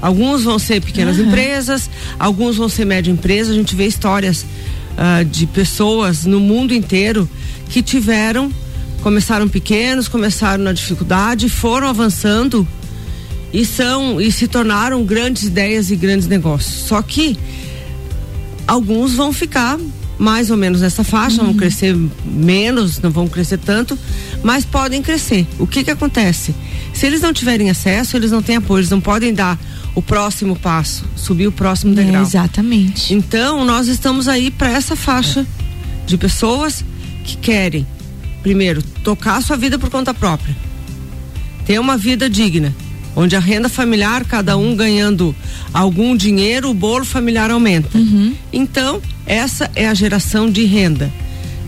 Alguns 0.02 0.44
vão 0.44 0.58
ser 0.58 0.82
pequenas 0.82 1.18
uhum. 1.18 1.28
empresas, 1.28 1.90
alguns 2.18 2.56
vão 2.56 2.70
ser 2.70 2.86
média 2.86 3.12
empresa. 3.12 3.52
A 3.52 3.56
gente 3.56 3.76
vê 3.76 3.86
histórias 3.86 4.46
uh, 4.94 5.26
de 5.26 5.46
pessoas 5.46 6.26
no 6.26 6.40
mundo 6.40 6.74
inteiro 6.74 7.30
que 7.70 7.82
tiveram, 7.82 8.52
começaram 9.02 9.48
pequenos, 9.48 10.08
começaram 10.08 10.64
na 10.64 10.72
dificuldade, 10.72 11.50
foram 11.50 11.88
avançando 11.88 12.68
e 13.54 13.66
são 13.66 14.22
e 14.22 14.32
se 14.32 14.48
tornaram 14.48 15.04
grandes 15.04 15.44
ideias 15.44 15.92
e 15.92 15.96
grandes 15.96 16.28
negócios. 16.28 16.88
Só 16.88 17.02
que 17.02 17.38
alguns 18.66 19.14
vão 19.14 19.34
ficar 19.34 19.78
mais 20.20 20.52
ou 20.52 20.58
menos 20.58 20.82
nessa 20.82 21.04
faixa, 21.04 21.40
uhum. 21.40 21.48
vão 21.48 21.56
crescer 21.56 21.96
menos, 22.26 23.00
não 23.00 23.10
vão 23.10 23.28
crescer 23.28 23.58
tanto, 23.58 23.98
mas 24.44 24.66
podem 24.66 25.02
crescer. 25.02 25.48
O 25.58 25.66
que 25.66 25.84
que 25.84 25.90
acontece? 25.90 26.54
Se 26.94 27.08
eles 27.08 27.22
não 27.22 27.32
tiverem 27.32 27.70
acesso, 27.70 28.18
eles 28.18 28.30
não 28.30 28.42
têm 28.42 28.58
apoio, 28.58 28.82
eles 28.82 28.90
não 28.90 29.00
podem 29.00 29.34
dar 29.34 29.58
o 29.96 30.02
próximo 30.02 30.56
passo, 30.58 31.06
subir 31.16 31.48
o 31.48 31.52
próximo 31.52 31.96
degrau. 31.96 32.22
É, 32.22 32.26
exatamente. 32.26 33.14
Então, 33.14 33.64
nós 33.64 33.88
estamos 33.88 34.28
aí 34.28 34.52
para 34.52 34.70
essa 34.70 34.96
faixa 34.96 35.48
de 36.06 36.18
pessoas 36.18 36.84
que 37.24 37.38
querem, 37.38 37.88
primeiro, 38.44 38.84
tocar 39.04 39.38
a 39.38 39.42
sua 39.42 39.56
vida 39.56 39.80
por 39.80 39.90
conta 39.90 40.14
própria, 40.14 40.56
ter 41.66 41.80
uma 41.80 41.98
vida 41.98 42.30
digna, 42.30 42.76
onde 43.16 43.36
a 43.36 43.40
renda 43.40 43.70
familiar, 43.70 44.26
cada 44.26 44.58
um 44.58 44.76
ganhando 44.76 45.36
algum 45.74 46.16
dinheiro, 46.16 46.70
o 46.70 46.74
bolo 46.74 47.06
familiar 47.06 47.52
aumenta. 47.52 47.98
Uhum. 47.98 48.34
Então, 48.52 49.02
essa 49.30 49.70
é 49.76 49.88
a 49.88 49.94
geração 49.94 50.50
de 50.50 50.66
renda. 50.66 51.10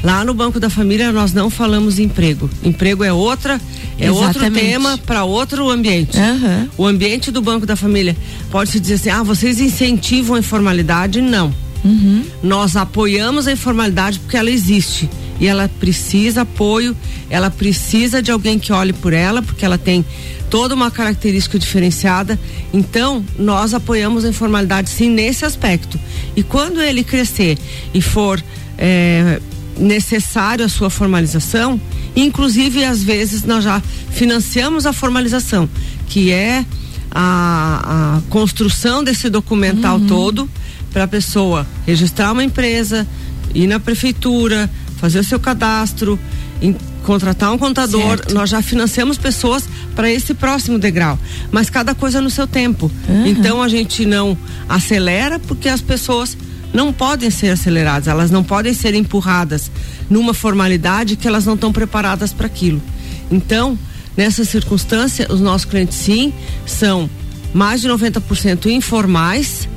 Lá 0.03 0.25
no 0.25 0.34
Banco 0.34 0.60
da 0.60 0.70
Família 0.70 1.12
nós 1.12 1.32
não 1.32 1.50
falamos 1.50 2.00
emprego. 2.00 2.50
Emprego 2.63 3.03
é 3.03 3.13
outra, 3.13 3.62
é 4.00 4.08
Exatamente. 4.08 4.38
outro 4.39 4.51
tema 4.51 4.98
para 5.06 5.24
outro 5.24 5.70
ambiente. 5.70 6.18
Uhum. 6.18 6.70
O 6.75 6.88
ambiente 6.88 7.30
do 7.30 7.39
Banco 7.39 7.68
da 7.68 7.75
Família 7.75 8.18
pode 8.50 8.72
se 8.72 8.80
dizer 8.80 8.96
assim: 8.96 9.10
ah, 9.12 9.22
vocês 9.22 9.62
incentivam 9.62 10.36
a 10.36 10.39
informalidade? 10.39 11.22
Não. 11.22 11.53
Uhum. 11.86 12.24
Nós 12.41 12.75
apoiamos 12.75 13.48
a 13.48 13.51
informalidade 13.51 14.20
porque 14.20 14.38
ela 14.38 14.50
existe 14.50 15.08
e 15.41 15.48
ela 15.48 15.67
precisa 15.79 16.43
apoio, 16.43 16.95
ela 17.27 17.50
precisa 17.50 18.21
de 18.21 18.29
alguém 18.29 18.60
que 18.60 18.71
olhe 18.71 18.93
por 18.93 19.12
ela, 19.12 19.41
porque 19.41 19.65
ela 19.65 19.77
tem 19.77 20.05
toda 20.51 20.75
uma 20.75 20.91
característica 20.91 21.57
diferenciada. 21.57 22.39
Então, 22.71 23.25
nós 23.39 23.74
apoiamos 23.74 24.24
a 24.24 24.29
informalidade 24.29 24.91
sim 24.91 25.10
nesse 25.10 25.43
aspecto. 25.43 26.00
E 26.36 26.43
quando 26.43 26.79
ele 26.79 27.03
crescer 27.03 27.57
e 27.91 28.00
for 28.03 28.41
é, 28.77 29.41
necessário 29.79 30.63
a 30.63 30.69
sua 30.69 30.91
formalização, 30.91 31.81
inclusive 32.15 32.86
às 32.86 33.01
vezes 33.01 33.43
nós 33.43 33.63
já 33.63 33.81
financiamos 34.12 34.86
a 34.86 34.93
formalização, 34.93 35.67
que 36.05 36.31
é 36.31 36.63
a, 37.10 38.17
a 38.17 38.29
construção 38.29 39.03
desse 39.03 39.27
documental 39.27 39.98
uhum. 39.98 40.05
todo 40.05 40.50
para 40.93 41.05
a 41.05 41.07
pessoa 41.07 41.65
registrar 41.88 42.31
uma 42.31 42.43
empresa, 42.43 43.07
ir 43.55 43.65
na 43.65 43.79
prefeitura, 43.79 44.69
fazer 45.01 45.20
o 45.20 45.24
seu 45.24 45.39
cadastro, 45.39 46.17
em, 46.62 46.75
contratar 47.03 47.51
um 47.51 47.58
contador. 47.58 48.17
Certo. 48.17 48.34
Nós 48.34 48.50
já 48.50 48.62
financiamos 48.62 49.17
pessoas 49.17 49.67
para 49.96 50.10
esse 50.10 50.36
próximo 50.36 50.77
degrau, 50.77 51.17
mas 51.51 51.70
cada 51.70 51.96
coisa 51.96 52.22
no 52.22 52.29
seu 52.29 52.46
tempo. 52.46 52.89
Uhum. 53.10 53.25
Então 53.25 53.62
a 53.62 53.67
gente 53.67 54.05
não 54.05 54.38
acelera 54.70 55.39
porque 55.39 55.67
as 55.67 55.81
pessoas 55.81 56.38
não 56.72 56.93
podem 56.93 57.29
ser 57.29 57.50
aceleradas, 57.50 58.08
elas 58.08 58.31
não 58.31 58.43
podem 58.43 58.74
ser 58.74 58.93
empurradas 58.93 59.70
numa 60.10 60.34
formalidade 60.34 61.15
que 61.15 61.27
elas 61.27 61.46
não 61.46 61.55
estão 61.55 61.74
preparadas 61.74 62.31
para 62.31 62.46
aquilo. 62.46 62.81
Então, 63.29 63.77
nessa 64.15 64.46
circunstância, 64.46 65.27
os 65.29 65.41
nossos 65.41 65.65
clientes 65.65 65.98
sim 65.98 66.31
são 66.65 67.10
mais 67.53 67.81
de 67.81 67.89
90% 67.89 68.67
informais, 68.67 69.67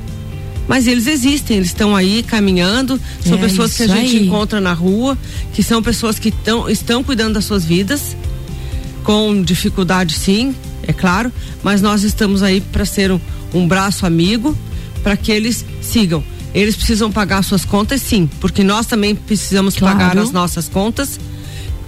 mas 0.67 0.87
eles 0.87 1.07
existem, 1.07 1.57
eles 1.57 1.69
estão 1.69 1.95
aí 1.95 2.23
caminhando, 2.23 2.99
são 3.23 3.37
é 3.37 3.41
pessoas 3.41 3.75
que 3.75 3.83
a 3.83 3.87
gente 3.87 4.17
aí. 4.17 4.25
encontra 4.25 4.59
na 4.59 4.73
rua, 4.73 5.17
que 5.53 5.61
são 5.61 5.81
pessoas 5.81 6.17
que 6.17 6.31
tão, 6.31 6.69
estão 6.69 7.03
cuidando 7.03 7.35
das 7.35 7.45
suas 7.45 7.63
vidas, 7.63 8.15
com 9.03 9.41
dificuldade 9.41 10.15
sim, 10.15 10.55
é 10.87 10.93
claro, 10.93 11.31
mas 11.63 11.81
nós 11.81 12.03
estamos 12.03 12.41
aí 12.41 12.61
para 12.61 12.85
ser 12.85 13.11
um, 13.11 13.19
um 13.53 13.67
braço 13.67 14.05
amigo 14.05 14.57
para 15.03 15.15
que 15.15 15.31
eles 15.31 15.65
sigam. 15.81 16.23
Eles 16.53 16.75
precisam 16.75 17.11
pagar 17.11 17.43
suas 17.43 17.65
contas, 17.65 18.01
sim, 18.01 18.29
porque 18.39 18.63
nós 18.63 18.85
também 18.85 19.13
precisamos 19.13 19.75
claro. 19.75 19.97
pagar 19.97 20.17
as 20.17 20.31
nossas 20.31 20.69
contas, 20.69 21.19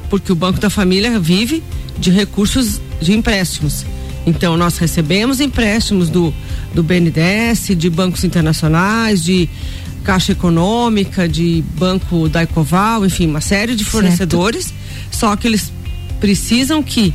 porque 0.10 0.32
o 0.32 0.36
Banco 0.36 0.60
da 0.60 0.70
Família 0.70 1.20
vive 1.20 1.64
de 1.98 2.12
recursos 2.12 2.82
de 3.02 3.14
empréstimos. 3.14 3.86
Então 4.28 4.58
nós 4.58 4.78
recebemos 4.78 5.40
empréstimos 5.40 6.10
do, 6.10 6.34
do 6.76 6.84
BNDES, 6.84 7.78
de 7.78 7.90
bancos 7.90 8.26
internacionais, 8.26 9.24
de 9.24 9.48
Caixa 10.04 10.34
Econômica, 10.34 11.30
de 11.30 11.64
Banco 11.78 12.28
da 12.28 12.44
Ecoval, 12.44 13.06
enfim, 13.06 13.26
uma 13.28 13.40
série 13.40 13.74
de 13.74 13.86
fornecedores, 13.86 14.66
certo. 14.66 15.18
só 15.18 15.36
que 15.38 15.48
eles 15.48 15.72
precisam 16.20 16.84
que 16.84 17.14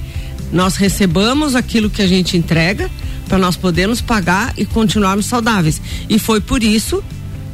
nós 0.51 0.77
recebamos 0.77 1.55
aquilo 1.55 1.91
que 1.91 2.01
a 2.01 2.07
gente 2.07 2.35
entrega 2.35 2.91
para 3.29 3.37
nós 3.37 3.57
podermos 3.57 4.01
pagar 4.01 4.55
e 4.57 4.65
continuarmos 4.65 5.27
saudáveis. 5.27 5.83
E 6.09 6.19
foi 6.19 6.41
por 6.41 6.63
isso 6.63 7.05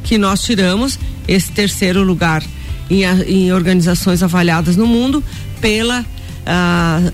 que 0.05 0.17
nós 0.19 0.43
tiramos 0.43 0.99
esse 1.27 1.51
terceiro 1.51 2.05
lugar 2.05 2.45
em, 2.89 3.03
em 3.27 3.53
organizações 3.53 4.23
avaliadas 4.23 4.77
no 4.77 4.87
mundo 4.87 5.23
pela, 5.61 6.07
ah, 6.47 7.13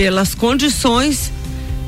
pelas 0.00 0.34
condições 0.34 1.30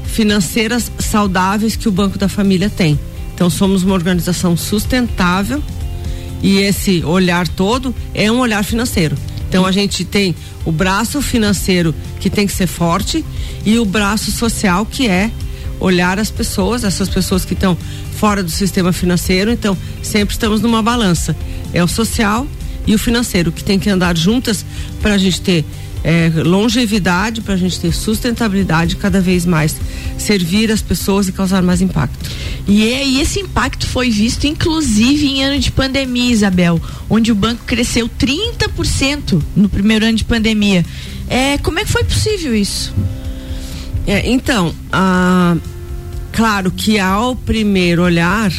financeiras 0.04 0.92
saudáveis 0.99 1.76
que 1.76 1.88
o 1.88 1.90
Banco 1.90 2.19
da 2.19 2.28
Família 2.28 2.69
tem. 2.69 3.00
Então 3.35 3.49
somos 3.49 3.85
uma 3.85 3.95
organização 3.95 4.54
sustentável 4.54 5.62
e 6.42 6.59
esse 6.59 7.02
olhar 7.04 7.49
todo 7.49 7.95
é 8.12 8.31
um 8.31 8.40
olhar 8.40 8.62
financeiro. 8.64 9.16
Então 9.49 9.64
a 9.64 9.73
gente 9.73 10.04
tem 10.04 10.37
o 10.62 10.71
braço 10.71 11.23
financeiro 11.23 11.95
que 12.21 12.28
tem 12.28 12.47
que 12.47 12.52
ser 12.52 12.66
forte 12.66 13.25
e 13.64 13.78
o 13.78 13.85
braço 13.87 14.31
social 14.31 14.85
que 14.85 15.09
é 15.09 15.31
olhar 15.81 16.19
as 16.19 16.31
pessoas, 16.31 16.85
essas 16.85 17.09
pessoas 17.09 17.47
que 17.47 17.54
estão 17.54 17.78
fora 18.19 18.42
do 18.42 18.50
sistema 18.50 18.92
financeiro, 18.92 19.50
então 19.50 19.75
sempre 20.02 20.35
estamos 20.35 20.61
numa 20.61 20.83
balança. 20.83 21.35
É 21.73 21.83
o 21.83 21.88
social 21.88 22.47
e 22.87 22.95
o 22.95 22.99
financeiro 22.99 23.50
que 23.50 23.64
tem 23.64 23.78
que 23.78 23.88
andar 23.88 24.19
juntas 24.19 24.66
para 25.00 25.14
a 25.14 25.19
gente 25.19 25.40
ter 25.40 25.64
é, 26.04 26.30
longevidade, 26.44 27.40
para 27.40 27.54
a 27.54 27.56
gente 27.56 27.78
ter 27.78 27.92
sustentabilidade 27.92 28.97
cada 28.97 29.21
vez 29.21 29.47
mais, 29.47 29.76
servir 30.18 30.71
as 30.71 30.82
pessoas 30.82 31.28
e 31.28 31.32
causar 31.32 31.62
mais 31.62 31.80
impacto. 31.80 32.30
E, 32.66 32.92
é, 32.92 33.06
e 33.06 33.21
esse 33.21 33.40
impacto 33.40 33.87
foi 33.87 34.11
visto 34.11 34.47
inclusive 34.47 35.26
em 35.26 35.44
ano 35.44 35.59
de 35.59 35.71
pandemia, 35.71 36.32
Isabel, 36.32 36.80
onde 37.09 37.30
o 37.30 37.35
banco 37.35 37.64
cresceu 37.64 38.09
30% 38.09 39.42
no 39.54 39.68
primeiro 39.68 40.04
ano 40.04 40.16
de 40.16 40.25
pandemia. 40.25 40.85
É, 41.28 41.59
como 41.59 41.78
é 41.78 41.85
que 41.85 41.90
foi 41.90 42.04
possível 42.04 42.54
isso? 42.54 42.92
É, 44.06 44.28
então, 44.28 44.75
a 44.90 45.56
Claro 46.32 46.71
que 46.71 46.99
ao 46.99 47.37
primeiro 47.37 48.02
olhar, 48.02 48.50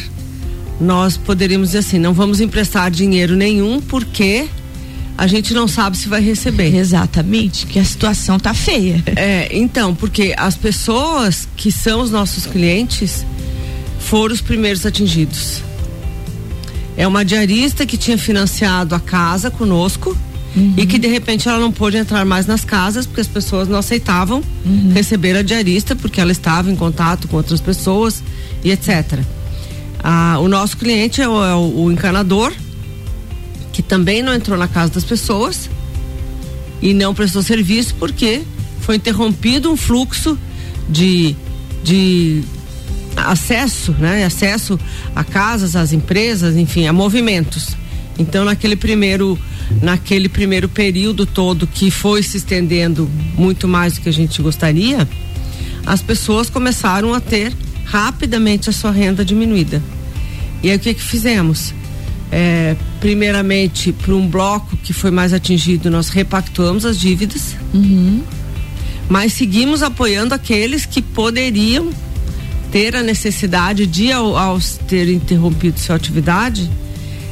nós 0.80 1.16
poderíamos 1.16 1.68
dizer 1.68 1.78
assim: 1.78 1.98
não 1.98 2.14
vamos 2.14 2.40
emprestar 2.40 2.90
dinheiro 2.90 3.34
nenhum 3.34 3.80
porque 3.80 4.48
a 5.16 5.26
gente 5.26 5.54
não 5.54 5.68
sabe 5.68 5.96
se 5.96 6.08
vai 6.08 6.20
receber. 6.20 6.74
Exatamente, 6.74 7.66
que 7.66 7.78
a 7.78 7.84
situação 7.84 8.38
tá 8.38 8.52
feia. 8.52 9.02
É, 9.16 9.48
então, 9.56 9.94
porque 9.94 10.34
as 10.36 10.56
pessoas 10.56 11.48
que 11.56 11.70
são 11.70 12.00
os 12.00 12.10
nossos 12.10 12.46
clientes 12.46 13.24
foram 13.98 14.34
os 14.34 14.40
primeiros 14.40 14.84
atingidos. 14.84 15.62
É 16.96 17.06
uma 17.06 17.24
diarista 17.24 17.84
que 17.84 17.96
tinha 17.96 18.16
financiado 18.16 18.94
a 18.94 19.00
casa 19.00 19.50
conosco 19.50 20.16
uhum. 20.54 20.74
e 20.76 20.86
que 20.86 20.98
de 20.98 21.08
repente 21.08 21.48
ela 21.48 21.58
não 21.58 21.72
pôde 21.72 21.96
entrar 21.96 22.24
mais 22.24 22.46
nas 22.46 22.64
casas 22.64 23.06
porque 23.06 23.20
as 23.20 23.26
pessoas 23.26 23.66
não 23.66 23.78
aceitavam 23.78 24.42
uhum. 24.64 24.92
receber 24.92 25.36
a 25.36 25.42
diarista 25.42 25.96
porque 25.96 26.20
ela 26.20 26.32
estava 26.32 26.70
em 26.70 26.76
contato 26.76 27.26
com 27.26 27.36
outras 27.36 27.60
pessoas 27.60 28.22
e 28.62 28.70
etc. 28.70 29.20
Ah, 30.02 30.38
o 30.40 30.48
nosso 30.48 30.76
cliente 30.76 31.20
é 31.20 31.28
o, 31.28 31.44
é 31.44 31.54
o, 31.54 31.90
encanador 31.90 32.52
que 33.74 33.82
também 33.82 34.22
não 34.22 34.32
entrou 34.32 34.56
na 34.56 34.68
casa 34.68 34.92
das 34.92 35.02
pessoas 35.02 35.68
e 36.80 36.94
não 36.94 37.12
prestou 37.12 37.42
serviço 37.42 37.96
porque 37.96 38.42
foi 38.80 38.94
interrompido 38.94 39.70
um 39.70 39.76
fluxo 39.76 40.38
de, 40.88 41.34
de 41.82 42.44
acesso, 43.16 43.90
né? 43.98 44.24
Acesso 44.24 44.78
a 45.14 45.24
casas, 45.24 45.74
às 45.74 45.92
empresas, 45.92 46.56
enfim, 46.56 46.86
a 46.86 46.92
movimentos. 46.92 47.76
Então, 48.16 48.44
naquele 48.44 48.76
primeiro 48.76 49.36
naquele 49.82 50.28
primeiro 50.28 50.68
período 50.68 51.26
todo 51.26 51.66
que 51.66 51.90
foi 51.90 52.22
se 52.22 52.36
estendendo 52.36 53.10
muito 53.36 53.66
mais 53.66 53.94
do 53.94 54.02
que 54.02 54.08
a 54.08 54.12
gente 54.12 54.40
gostaria, 54.40 55.08
as 55.84 56.00
pessoas 56.00 56.48
começaram 56.48 57.12
a 57.12 57.20
ter 57.20 57.52
rapidamente 57.86 58.70
a 58.70 58.72
sua 58.72 58.92
renda 58.92 59.24
diminuída. 59.24 59.82
E 60.62 60.70
aí 60.70 60.76
o 60.76 60.78
que 60.78 60.94
que 60.94 61.02
fizemos? 61.02 61.74
É, 62.36 62.74
primeiramente, 62.98 63.92
para 63.92 64.12
um 64.12 64.26
bloco 64.26 64.76
que 64.78 64.92
foi 64.92 65.12
mais 65.12 65.32
atingido, 65.32 65.88
nós 65.88 66.08
repactuamos 66.08 66.84
as 66.84 66.98
dívidas, 66.98 67.54
uhum. 67.72 68.24
mas 69.08 69.34
seguimos 69.34 69.84
apoiando 69.84 70.34
aqueles 70.34 70.84
que 70.84 71.00
poderiam 71.00 71.92
ter 72.72 72.96
a 72.96 73.04
necessidade 73.04 73.86
de, 73.86 74.10
ao, 74.10 74.36
ao 74.36 74.58
ter 74.88 75.08
interrompido 75.08 75.78
sua 75.78 75.94
atividade, 75.94 76.68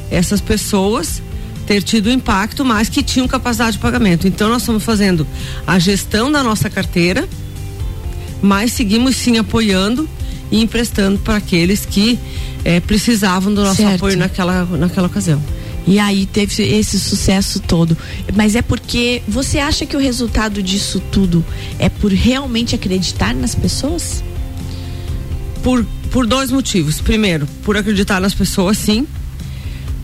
essas 0.09 0.41
pessoas 0.41 1.21
ter 1.67 1.83
tido 1.83 2.09
impacto, 2.09 2.65
mas 2.65 2.89
que 2.89 3.03
tinham 3.03 3.27
capacidade 3.27 3.73
de 3.73 3.79
pagamento. 3.81 4.29
Então 4.29 4.49
nós 4.49 4.63
estamos 4.63 4.85
fazendo 4.85 5.27
a 5.67 5.81
gestão 5.81 6.31
da 6.31 6.45
nossa 6.45 6.71
carteira, 6.71 7.29
mas 8.41 8.71
seguimos 8.71 9.17
sim 9.17 9.37
apoiando 9.37 10.09
e 10.53 10.61
emprestando 10.61 11.19
para 11.19 11.37
aqueles 11.37 11.87
que 11.87 12.19
eh, 12.63 12.79
precisavam 12.81 13.53
do 13.53 13.65
nosso 13.65 13.77
certo. 13.77 13.95
apoio 13.97 14.19
naquela, 14.19 14.67
naquela 14.67 15.07
ocasião. 15.07 15.43
E 15.87 15.99
aí 15.99 16.27
teve 16.27 16.63
esse 16.63 17.01
sucesso 17.01 17.59
todo. 17.59 17.97
Mas 18.37 18.55
é 18.55 18.63
porque 18.63 19.23
você 19.27 19.59
acha 19.59 19.87
que 19.87 19.97
o 19.97 19.99
resultado 19.99 20.63
disso 20.63 21.01
tudo 21.11 21.45
é 21.79 21.89
por 21.89 22.13
realmente 22.13 22.75
acreditar 22.75 23.35
nas 23.35 23.55
pessoas? 23.55 24.23
Por, 25.63 25.85
por 26.11 26.27
dois 26.27 26.51
motivos. 26.51 27.01
Primeiro, 27.01 27.47
por 27.65 27.77
acreditar 27.77 28.21
nas 28.21 28.35
pessoas, 28.35 28.77
sim. 28.77 29.09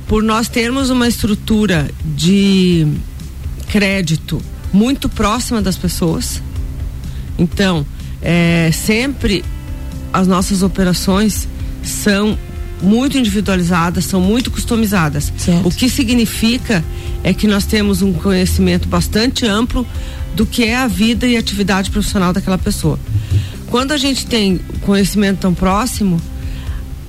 Por 0.08 0.22
nós 0.22 0.48
termos 0.48 0.88
uma 0.88 1.06
estrutura 1.06 1.90
de 2.04 2.88
crédito 3.68 4.42
muito 4.72 5.08
próxima 5.08 5.60
das 5.60 5.76
pessoas. 5.76 6.42
Então, 7.38 7.86
é, 8.20 8.70
sempre 8.72 9.44
as 10.18 10.26
nossas 10.26 10.62
operações 10.62 11.48
são 11.82 12.36
muito 12.82 13.16
individualizadas, 13.16 14.04
são 14.04 14.20
muito 14.20 14.50
customizadas. 14.50 15.32
Certo. 15.36 15.66
O 15.66 15.70
que 15.70 15.88
significa 15.88 16.84
é 17.22 17.32
que 17.32 17.46
nós 17.46 17.64
temos 17.64 18.02
um 18.02 18.12
conhecimento 18.12 18.88
bastante 18.88 19.46
amplo 19.46 19.86
do 20.34 20.44
que 20.44 20.64
é 20.64 20.76
a 20.76 20.88
vida 20.88 21.26
e 21.26 21.36
atividade 21.36 21.90
profissional 21.90 22.32
daquela 22.32 22.58
pessoa. 22.58 22.98
Quando 23.68 23.92
a 23.92 23.96
gente 23.96 24.26
tem 24.26 24.60
conhecimento 24.82 25.38
tão 25.38 25.54
próximo, 25.54 26.20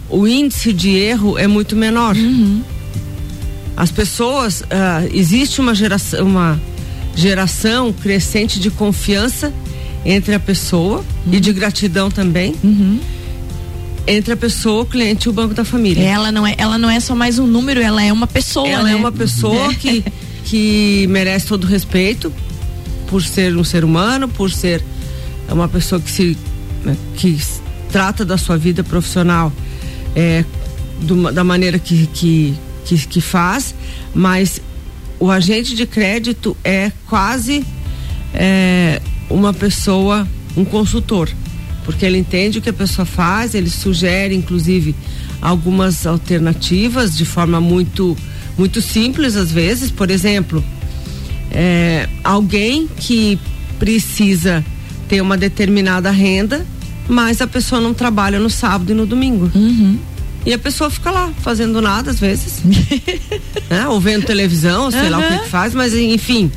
o 0.08 0.28
índice 0.28 0.72
de 0.72 0.89
erro 0.89 1.38
é 1.38 1.48
muito 1.48 1.75
menor. 1.75 2.16
Uhum. 2.16 2.62
As 3.75 3.92
pessoas, 3.92 4.62
uh, 4.62 5.10
existe 5.12 5.62
uma 5.62 5.74
geração, 5.74 6.25
uma 6.25 6.62
geração 7.16 7.92
crescente 7.92 8.60
de 8.60 8.70
confiança 8.70 9.51
entre 10.06 10.34
a 10.34 10.39
pessoa 10.39 10.98
uhum. 10.98 11.34
e 11.34 11.39
de 11.39 11.53
gratidão 11.53 12.10
também. 12.10 12.56
Uhum 12.63 13.00
entre 14.08 14.34
a 14.34 14.38
pessoa, 14.38 14.82
o 14.82 14.86
cliente 14.88 15.27
e 15.27 15.29
o 15.29 15.34
banco 15.34 15.53
da 15.53 15.63
família. 15.63 16.03
Ela 16.03 16.32
não 16.32 16.46
é, 16.46 16.56
ela 16.58 16.79
não 16.79 16.89
é 16.89 17.00
só 17.00 17.13
mais 17.13 17.38
um 17.38 17.46
número, 17.46 17.79
ela 17.79 18.03
é 18.03 18.12
uma 18.12 18.25
pessoa. 18.25 18.68
Ela 18.68 18.84
né? 18.86 18.94
é 18.94 18.96
uma 18.96 19.12
pessoa 19.12 19.72
que, 19.75 20.03
que 20.46 21.06
merece 21.10 21.46
todo 21.46 21.65
o 21.65 21.68
respeito 21.68 22.34
por 23.08 23.22
ser 23.22 23.56
um 23.56 23.63
ser 23.63 23.84
humano, 23.84 24.27
por 24.27 24.50
ser 24.50 24.84
uma 25.48 25.68
pessoa 25.68 26.01
que 26.01 26.10
se 26.10 26.36
né, 26.84 26.98
que 27.15 27.38
trata 27.91 28.25
da 28.25 28.38
sua 28.38 28.58
vida 28.58 28.84
profissional 28.84 29.51
é, 30.15 30.44
do, 31.01 31.32
da 31.32 31.44
maneira 31.44 31.77
que, 31.77 32.08
que, 32.08 32.56
que, 32.86 33.08
que 33.08 33.22
faz, 33.22 33.75
mas 34.13 34.62
o 35.20 35.29
agente 35.29 35.75
de 35.75 35.86
crédito 35.86 36.56
é 36.63 36.91
quase 37.08 37.65
é, 38.34 39.01
uma 39.29 39.53
pessoa, 39.53 40.27
um 40.55 40.65
consultor 40.65 41.29
porque 41.89 42.05
ele 42.05 42.19
entende 42.19 42.59
o 42.59 42.62
que 42.62 42.69
a 42.69 42.74
pessoa 42.74 43.03
faz, 43.03 43.55
ele 43.55 43.67
sugere, 43.67 44.36
inclusive, 44.36 44.93
algumas 45.41 46.05
alternativas 46.05 47.17
de 47.17 47.25
forma 47.25 47.59
muito, 47.59 48.15
muito 48.55 48.79
simples 48.79 49.36
às 49.36 49.51
vezes. 49.51 49.89
Por 49.89 50.12
exemplo, 50.12 50.63
é, 51.50 52.07
alguém 52.24 52.88
que 52.88 53.39
precisa 53.79 54.63
ter 55.07 55.19
uma 55.19 55.36
determinada 55.36 56.12
renda, 56.12 56.63
mas 57.07 57.41
a 57.41 57.48
pessoa 57.48 57.81
não 57.81 57.91
trabalha 57.91 58.38
no 58.38 58.51
sábado 58.51 58.91
e 58.91 58.93
no 58.93 59.07
domingo. 59.07 59.50
Uhum. 59.55 59.98
E 60.45 60.53
a 60.53 60.59
pessoa 60.59 60.91
fica 60.91 61.09
lá, 61.09 61.33
fazendo 61.41 61.81
nada 61.81 62.12
às 62.12 62.19
vezes. 62.19 62.62
né? 63.67 63.88
Ou 63.88 64.00
vendo 64.00 64.27
televisão, 64.27 64.91
sei 64.91 65.01
uhum. 65.01 65.09
lá 65.09 65.17
o 65.17 65.24
que, 65.24 65.39
que, 65.39 65.50
faz, 65.50 65.74
mas 65.74 65.95
enfim. 65.95 66.51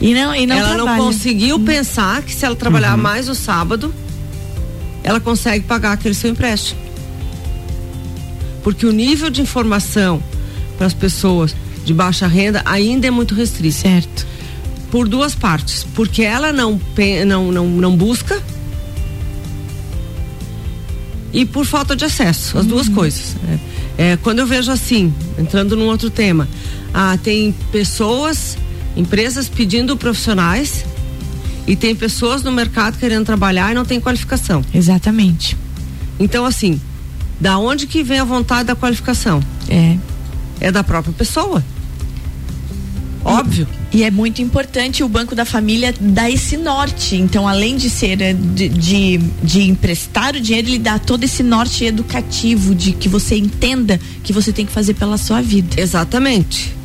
E 0.00 0.14
não, 0.14 0.34
e 0.34 0.46
não 0.46 0.56
ela 0.56 0.74
trabalha. 0.74 0.96
não 0.98 1.04
conseguiu 1.06 1.56
uhum. 1.56 1.64
pensar 1.64 2.22
que 2.22 2.34
se 2.34 2.44
ela 2.44 2.54
trabalhar 2.54 2.96
uhum. 2.96 3.02
mais 3.02 3.28
o 3.28 3.34
sábado, 3.34 3.94
ela 5.02 5.20
consegue 5.20 5.64
pagar 5.64 5.92
aquele 5.92 6.14
seu 6.14 6.30
empréstimo. 6.30 6.80
Porque 8.62 8.84
o 8.84 8.92
nível 8.92 9.30
de 9.30 9.40
informação 9.40 10.22
para 10.76 10.86
as 10.86 10.94
pessoas 10.94 11.54
de 11.84 11.94
baixa 11.94 12.26
renda 12.26 12.62
ainda 12.64 13.06
é 13.06 13.10
muito 13.10 13.34
restrito. 13.34 13.76
Certo. 13.76 14.26
Por 14.90 15.08
duas 15.08 15.34
partes. 15.34 15.86
Porque 15.94 16.22
ela 16.22 16.52
não, 16.52 16.80
não, 17.26 17.52
não, 17.52 17.66
não 17.66 17.96
busca 17.96 18.42
e 21.36 21.44
por 21.44 21.66
falta 21.66 21.94
de 21.94 22.02
acesso, 22.02 22.56
as 22.56 22.64
uhum. 22.64 22.70
duas 22.70 22.88
coisas. 22.88 23.36
É, 23.98 24.12
é, 24.12 24.16
quando 24.16 24.38
eu 24.38 24.46
vejo 24.46 24.72
assim, 24.72 25.12
entrando 25.38 25.76
num 25.76 25.86
outro 25.86 26.08
tema, 26.08 26.48
ah, 26.94 27.18
tem 27.22 27.54
pessoas, 27.70 28.56
empresas 28.96 29.48
pedindo 29.48 29.96
profissionais 29.96 30.84
e 31.66 31.76
tem 31.76 31.94
pessoas 31.94 32.42
no 32.42 32.52
mercado 32.52 32.98
querendo 32.98 33.26
trabalhar 33.26 33.72
e 33.72 33.74
não 33.74 33.84
tem 33.84 34.00
qualificação. 34.00 34.64
Exatamente. 34.72 35.56
Então, 36.18 36.44
assim, 36.44 36.80
da 37.40 37.58
onde 37.58 37.86
que 37.86 38.02
vem 38.02 38.18
a 38.18 38.24
vontade 38.24 38.64
da 38.64 38.76
qualificação? 38.76 39.42
É. 39.68 39.96
É 40.60 40.72
da 40.72 40.82
própria 40.82 41.12
pessoa. 41.12 41.62
Óbvio. 43.26 43.66
E, 43.92 44.04
é 44.04 44.10
muito 44.10 44.40
importante 44.40 45.02
o 45.02 45.08
Banco 45.08 45.34
da 45.34 45.44
Família 45.44 45.92
dar 45.98 46.30
esse 46.30 46.56
norte. 46.56 47.16
Então, 47.16 47.48
além 47.48 47.76
de 47.76 47.90
ser 47.90 48.20
eh, 48.20 48.32
de, 48.32 48.68
de, 48.68 49.18
de, 49.42 49.62
emprestar 49.62 50.36
o 50.36 50.40
dinheiro, 50.40 50.68
ele 50.68 50.78
dá 50.78 50.96
todo 50.96 51.24
esse 51.24 51.42
norte 51.42 51.84
educativo 51.84 52.72
de 52.72 52.92
que 52.92 53.08
você 53.08 53.36
entenda 53.36 53.98
que 54.22 54.32
você 54.32 54.52
tem 54.52 54.64
que 54.64 54.70
fazer 54.70 54.94
pela 54.94 55.18
sua 55.18 55.42
vida. 55.42 55.80
Exatamente. 55.80 56.75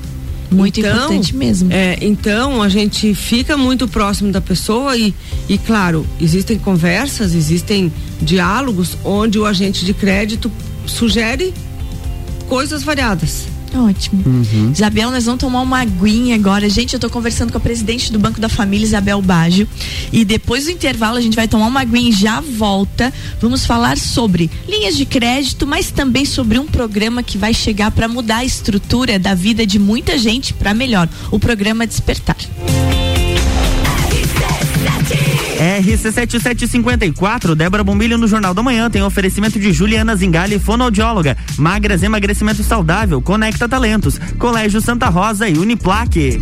Muito 0.51 0.81
então, 0.81 0.95
importante 0.95 1.35
mesmo. 1.35 1.71
É, 1.71 1.97
então 2.01 2.61
a 2.61 2.67
gente 2.67 3.15
fica 3.15 3.55
muito 3.55 3.87
próximo 3.87 4.31
da 4.31 4.41
pessoa 4.41 4.97
e, 4.97 5.13
e 5.47 5.57
claro, 5.57 6.05
existem 6.19 6.59
conversas, 6.59 7.33
existem 7.33 7.91
diálogos 8.21 8.97
onde 9.03 9.39
o 9.39 9.45
agente 9.45 9.85
de 9.85 9.93
crédito 9.93 10.51
sugere 10.85 11.53
coisas 12.49 12.83
variadas. 12.83 13.50
Ótimo. 13.73 14.21
Uhum. 14.25 14.71
Isabel, 14.71 15.11
nós 15.11 15.25
vamos 15.25 15.39
tomar 15.39 15.61
uma 15.61 15.79
aguinha 15.79 16.35
agora. 16.35 16.69
Gente, 16.69 16.93
eu 16.93 16.97
estou 16.97 17.09
conversando 17.09 17.51
com 17.51 17.57
a 17.57 17.61
presidente 17.61 18.11
do 18.11 18.19
Banco 18.19 18.39
da 18.39 18.49
Família, 18.49 18.85
Isabel 18.85 19.21
Baggio. 19.21 19.67
E 20.11 20.25
depois 20.25 20.65
do 20.65 20.71
intervalo, 20.71 21.17
a 21.17 21.21
gente 21.21 21.35
vai 21.35 21.47
tomar 21.47 21.67
uma 21.67 21.81
aguinha 21.81 22.09
e 22.09 22.11
já 22.11 22.41
volta. 22.41 23.13
Vamos 23.39 23.65
falar 23.65 23.97
sobre 23.97 24.49
linhas 24.67 24.97
de 24.97 25.05
crédito, 25.05 25.65
mas 25.65 25.91
também 25.91 26.25
sobre 26.25 26.59
um 26.59 26.65
programa 26.65 27.23
que 27.23 27.37
vai 27.37 27.53
chegar 27.53 27.91
para 27.91 28.07
mudar 28.07 28.37
a 28.37 28.45
estrutura 28.45 29.17
da 29.17 29.33
vida 29.33 29.65
de 29.65 29.79
muita 29.79 30.17
gente 30.17 30.53
para 30.53 30.73
melhor. 30.73 31.07
O 31.31 31.39
programa 31.39 31.87
Despertar. 31.87 32.37
RC7754, 35.61 37.53
Débora 37.53 37.83
Bombilho 37.83 38.17
no 38.17 38.27
Jornal 38.27 38.51
da 38.51 38.63
Manhã 38.63 38.89
tem 38.89 39.03
oferecimento 39.03 39.59
de 39.59 39.71
Juliana 39.71 40.15
Zingali, 40.15 40.57
fonoaudióloga, 40.57 41.37
Magras 41.55 42.01
Emagrecimento 42.01 42.63
Saudável, 42.63 43.21
Conecta 43.21 43.69
Talentos, 43.69 44.19
Colégio 44.39 44.81
Santa 44.81 45.07
Rosa 45.07 45.47
e 45.47 45.59
Uniplaque. 45.59 46.41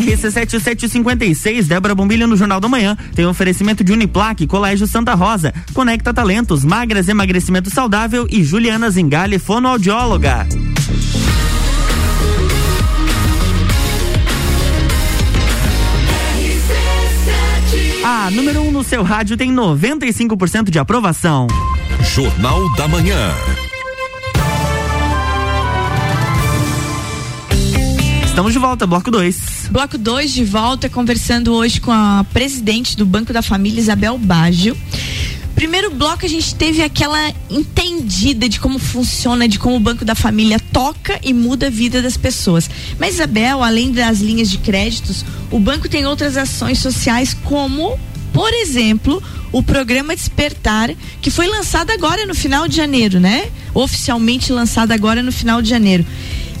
RC7756, 0.00 1.66
Débora 1.66 1.94
Bombilho 1.94 2.26
no 2.26 2.36
Jornal 2.36 2.60
da 2.60 2.68
Manhã. 2.68 2.96
Tem 3.14 3.26
oferecimento 3.26 3.84
de 3.84 3.92
Uniplaque, 3.92 4.46
Colégio 4.46 4.86
Santa 4.86 5.14
Rosa, 5.14 5.52
Conecta 5.74 6.12
Talentos, 6.12 6.64
Magras 6.64 7.08
Emagrecimento 7.08 7.70
Saudável 7.70 8.26
e 8.30 8.42
Juliana 8.42 8.90
Zingale, 8.90 9.38
fonoaudióloga. 9.38 10.46
A 18.02 18.30
número 18.30 18.62
1 18.62 18.68
um 18.68 18.72
no 18.72 18.82
seu 18.82 19.02
rádio 19.02 19.36
tem 19.36 19.52
95% 19.54 20.70
de 20.70 20.78
aprovação. 20.78 21.46
Jornal 22.02 22.74
da 22.74 22.88
Manhã. 22.88 23.30
Estamos 28.40 28.54
de 28.54 28.58
volta, 28.58 28.86
bloco 28.86 29.10
2. 29.10 29.68
Bloco 29.70 29.98
2 29.98 30.32
de 30.32 30.44
volta, 30.46 30.88
conversando 30.88 31.52
hoje 31.52 31.78
com 31.78 31.92
a 31.92 32.24
presidente 32.32 32.96
do 32.96 33.04
Banco 33.04 33.34
da 33.34 33.42
Família, 33.42 33.78
Isabel 33.78 34.16
Baggio. 34.16 34.74
Primeiro 35.54 35.90
bloco 35.90 36.24
a 36.24 36.28
gente 36.28 36.54
teve 36.54 36.82
aquela 36.82 37.34
entendida 37.50 38.48
de 38.48 38.58
como 38.58 38.78
funciona, 38.78 39.46
de 39.46 39.58
como 39.58 39.76
o 39.76 39.80
Banco 39.80 40.06
da 40.06 40.14
Família 40.14 40.58
toca 40.72 41.20
e 41.22 41.34
muda 41.34 41.66
a 41.66 41.70
vida 41.70 42.00
das 42.00 42.16
pessoas. 42.16 42.70
Mas 42.98 43.16
Isabel, 43.16 43.62
além 43.62 43.92
das 43.92 44.20
linhas 44.20 44.48
de 44.50 44.56
créditos, 44.56 45.22
o 45.50 45.58
banco 45.58 45.86
tem 45.86 46.06
outras 46.06 46.38
ações 46.38 46.78
sociais 46.78 47.36
como, 47.44 48.00
por 48.32 48.50
exemplo, 48.54 49.22
o 49.52 49.62
programa 49.62 50.16
Despertar, 50.16 50.94
que 51.20 51.30
foi 51.30 51.46
lançado 51.46 51.90
agora 51.90 52.24
no 52.24 52.34
final 52.34 52.66
de 52.66 52.74
janeiro, 52.74 53.20
né? 53.20 53.50
Oficialmente 53.74 54.50
lançado 54.50 54.92
agora 54.92 55.22
no 55.22 55.30
final 55.30 55.60
de 55.60 55.68
janeiro. 55.68 56.06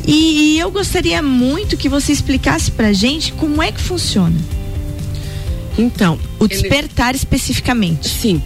E, 0.06 0.54
e 0.54 0.58
eu 0.58 0.70
gostaria 0.70 1.22
muito 1.22 1.76
que 1.76 1.88
você 1.88 2.12
explicasse 2.12 2.70
pra 2.70 2.92
gente 2.92 3.32
como 3.32 3.62
é 3.62 3.70
que 3.70 3.80
funciona. 3.80 4.36
Então, 5.78 6.18
o 6.38 6.46
despertar 6.46 7.10
ele... 7.10 7.18
especificamente. 7.18 8.08
Sim. 8.08 8.42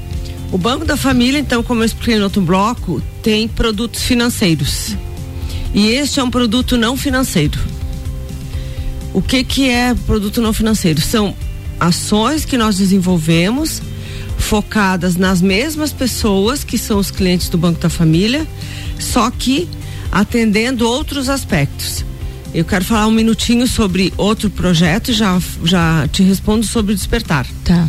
O 0.52 0.58
Banco 0.58 0.84
da 0.84 0.96
Família, 0.96 1.38
então, 1.38 1.62
como 1.62 1.82
eu 1.82 1.86
expliquei 1.86 2.16
no 2.16 2.24
outro 2.24 2.40
bloco, 2.40 3.02
tem 3.22 3.48
produtos 3.48 4.02
financeiros. 4.02 4.96
E 5.74 5.88
este 5.88 6.20
é 6.20 6.22
um 6.22 6.30
produto 6.30 6.76
não 6.76 6.96
financeiro. 6.96 7.58
O 9.12 9.20
que 9.20 9.42
que 9.42 9.68
é 9.68 9.94
produto 10.06 10.40
não 10.40 10.52
financeiro? 10.52 11.00
São 11.00 11.34
ações 11.80 12.44
que 12.44 12.56
nós 12.56 12.76
desenvolvemos 12.76 13.82
focadas 14.38 15.16
nas 15.16 15.40
mesmas 15.40 15.92
pessoas 15.92 16.62
que 16.62 16.76
são 16.76 16.98
os 16.98 17.10
clientes 17.10 17.48
do 17.48 17.56
Banco 17.56 17.80
da 17.80 17.88
Família, 17.88 18.46
só 18.98 19.30
que 19.30 19.68
atendendo 20.14 20.88
outros 20.88 21.28
aspectos. 21.28 22.04
Eu 22.54 22.64
quero 22.64 22.84
falar 22.84 23.08
um 23.08 23.10
minutinho 23.10 23.66
sobre 23.66 24.14
outro 24.16 24.48
projeto 24.48 25.10
e 25.10 25.12
já, 25.12 25.36
já 25.64 26.08
te 26.10 26.22
respondo 26.22 26.64
sobre 26.64 26.92
o 26.92 26.94
despertar. 26.94 27.44
Tá. 27.64 27.88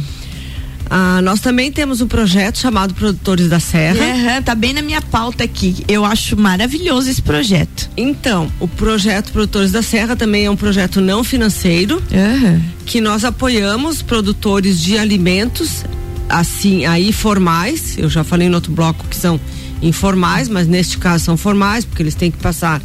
Ah, 0.90 1.22
nós 1.22 1.40
também 1.40 1.72
temos 1.72 2.02
um 2.02 2.08
projeto 2.08 2.58
chamado 2.58 2.96
Produtores 2.96 3.48
da 3.48 3.60
Serra. 3.60 4.04
Uhum, 4.04 4.42
tá 4.42 4.56
bem 4.56 4.74
na 4.74 4.82
minha 4.82 5.02
pauta 5.02 5.44
aqui. 5.44 5.84
Eu 5.88 6.04
acho 6.04 6.36
maravilhoso 6.36 7.10
esse 7.10 7.22
projeto. 7.22 7.90
Então, 7.96 8.52
o 8.60 8.68
projeto 8.68 9.32
Produtores 9.32 9.72
da 9.72 9.84
Serra 9.84 10.16
também 10.16 10.46
é 10.46 10.50
um 10.50 10.56
projeto 10.56 11.00
não 11.00 11.24
financeiro 11.24 12.02
uhum. 12.12 12.62
que 12.88 13.00
nós 13.00 13.24
apoiamos 13.24 14.02
produtores 14.02 14.82
de 14.82 14.98
alimentos 14.98 15.86
assim 16.28 16.86
aí 16.86 17.12
formais. 17.12 17.98
Eu 18.00 18.10
já 18.10 18.24
falei 18.24 18.50
no 18.50 18.56
outro 18.56 18.72
bloco 18.72 19.06
que 19.08 19.16
são 19.16 19.40
informais, 19.82 20.48
mas 20.50 20.68
neste 20.68 20.98
caso 20.98 21.26
são 21.26 21.38
formais, 21.38 21.86
porque 21.86 22.02
eles 22.02 22.16
têm 22.16 22.32
que 22.32 22.38
passar 22.38 22.82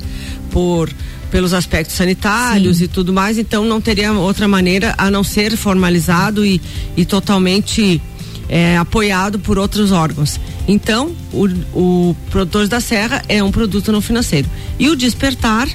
por 0.50 0.90
pelos 1.30 1.54
aspectos 1.54 1.94
sanitários 1.94 2.78
Sim. 2.78 2.84
e 2.84 2.88
tudo 2.88 3.12
mais, 3.12 3.38
então 3.38 3.64
não 3.64 3.80
teria 3.80 4.12
outra 4.12 4.48
maneira 4.48 4.94
a 4.98 5.10
não 5.10 5.22
ser 5.22 5.56
formalizado 5.56 6.44
e, 6.44 6.60
e 6.96 7.04
totalmente 7.04 8.02
é, 8.48 8.76
apoiado 8.76 9.38
por 9.38 9.56
outros 9.56 9.92
órgãos. 9.92 10.40
Então, 10.66 11.14
o, 11.32 11.46
o 11.72 12.16
Produtores 12.30 12.68
da 12.68 12.80
Serra 12.80 13.22
é 13.28 13.42
um 13.42 13.52
produto 13.52 13.92
não 13.92 14.00
financeiro. 14.00 14.48
E 14.78 14.88
o 14.88 14.96
Despertar, 14.96 15.68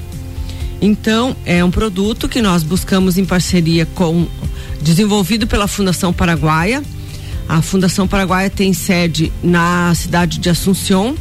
então, 0.81 1.35
é 1.45 1.63
um 1.63 1.71
produto 1.71 2.27
que 2.27 2.41
nós 2.41 2.61
buscamos 2.61 3.17
em 3.17 3.25
parceria 3.25 3.85
com, 3.85 4.27
desenvolvido 4.81 5.47
pela 5.47 5.67
Fundação 5.67 6.11
Paraguaia, 6.11 6.83
a 7.47 7.61
Fundação 7.61 8.07
Paraguaia 8.07 8.49
tem 8.49 8.73
sede 8.73 9.31
na 9.43 9.93
cidade 9.95 10.39
de 10.39 10.49
Assunção, 10.49 11.15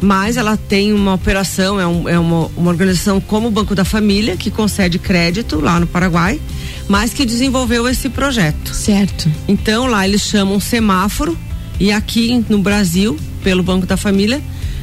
mas 0.00 0.36
ela 0.36 0.56
tem 0.56 0.92
uma 0.92 1.14
operação, 1.14 1.80
é, 1.80 1.86
um, 1.86 2.08
é 2.08 2.18
uma, 2.18 2.50
uma, 2.56 2.70
organização 2.70 3.20
como 3.20 3.48
o 3.48 3.50
Banco 3.50 3.74
da 3.74 3.84
Família, 3.84 4.36
que 4.36 4.50
concede 4.50 4.98
crédito 4.98 5.60
lá 5.60 5.80
no 5.80 5.86
Paraguai, 5.86 6.40
mas 6.88 7.12
que 7.12 7.24
desenvolveu 7.24 7.88
esse 7.88 8.08
projeto. 8.08 8.74
Certo. 8.74 9.30
Então 9.48 9.86
lá 9.86 10.06
eles 10.06 10.22
chamam 10.22 10.60
semáforo 10.60 11.36
e 11.80 11.90
aqui 11.90 12.44
no 12.48 12.58
Brasil, 12.58 13.18
pelo 13.42 13.62
Banco 13.62 13.86
da 13.86 13.96
Família, 13.96 14.42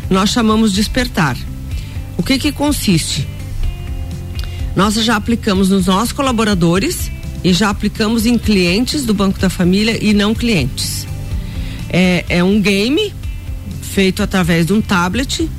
nós 0.10 0.32
chamamos 0.32 0.74
despertar. 0.74 1.38
O 2.18 2.24
que 2.24 2.38
que 2.38 2.52
consiste? 2.52 3.28
Nós 4.76 4.96
já 4.96 5.16
aplicamos 5.16 5.70
nos 5.70 5.86
nossos 5.86 6.12
colaboradores 6.12 7.11
e 7.44 7.54
já 7.54 7.70
aplicamos 7.70 8.26
em 8.26 8.38
clientes 8.38 9.06
do 9.06 9.14
Banco 9.14 9.40
da 9.40 9.50
Família 9.50 9.98
e 10.02 10.14
não 10.14 10.34
clientes. 10.34 11.08
É, 11.90 12.26
é 12.30 12.44
um 12.44 12.62
game 12.62 13.14
feito 13.82 14.24
através 14.24 14.66
de 14.66 14.74
um 14.74 14.82
tablet, 14.82 15.50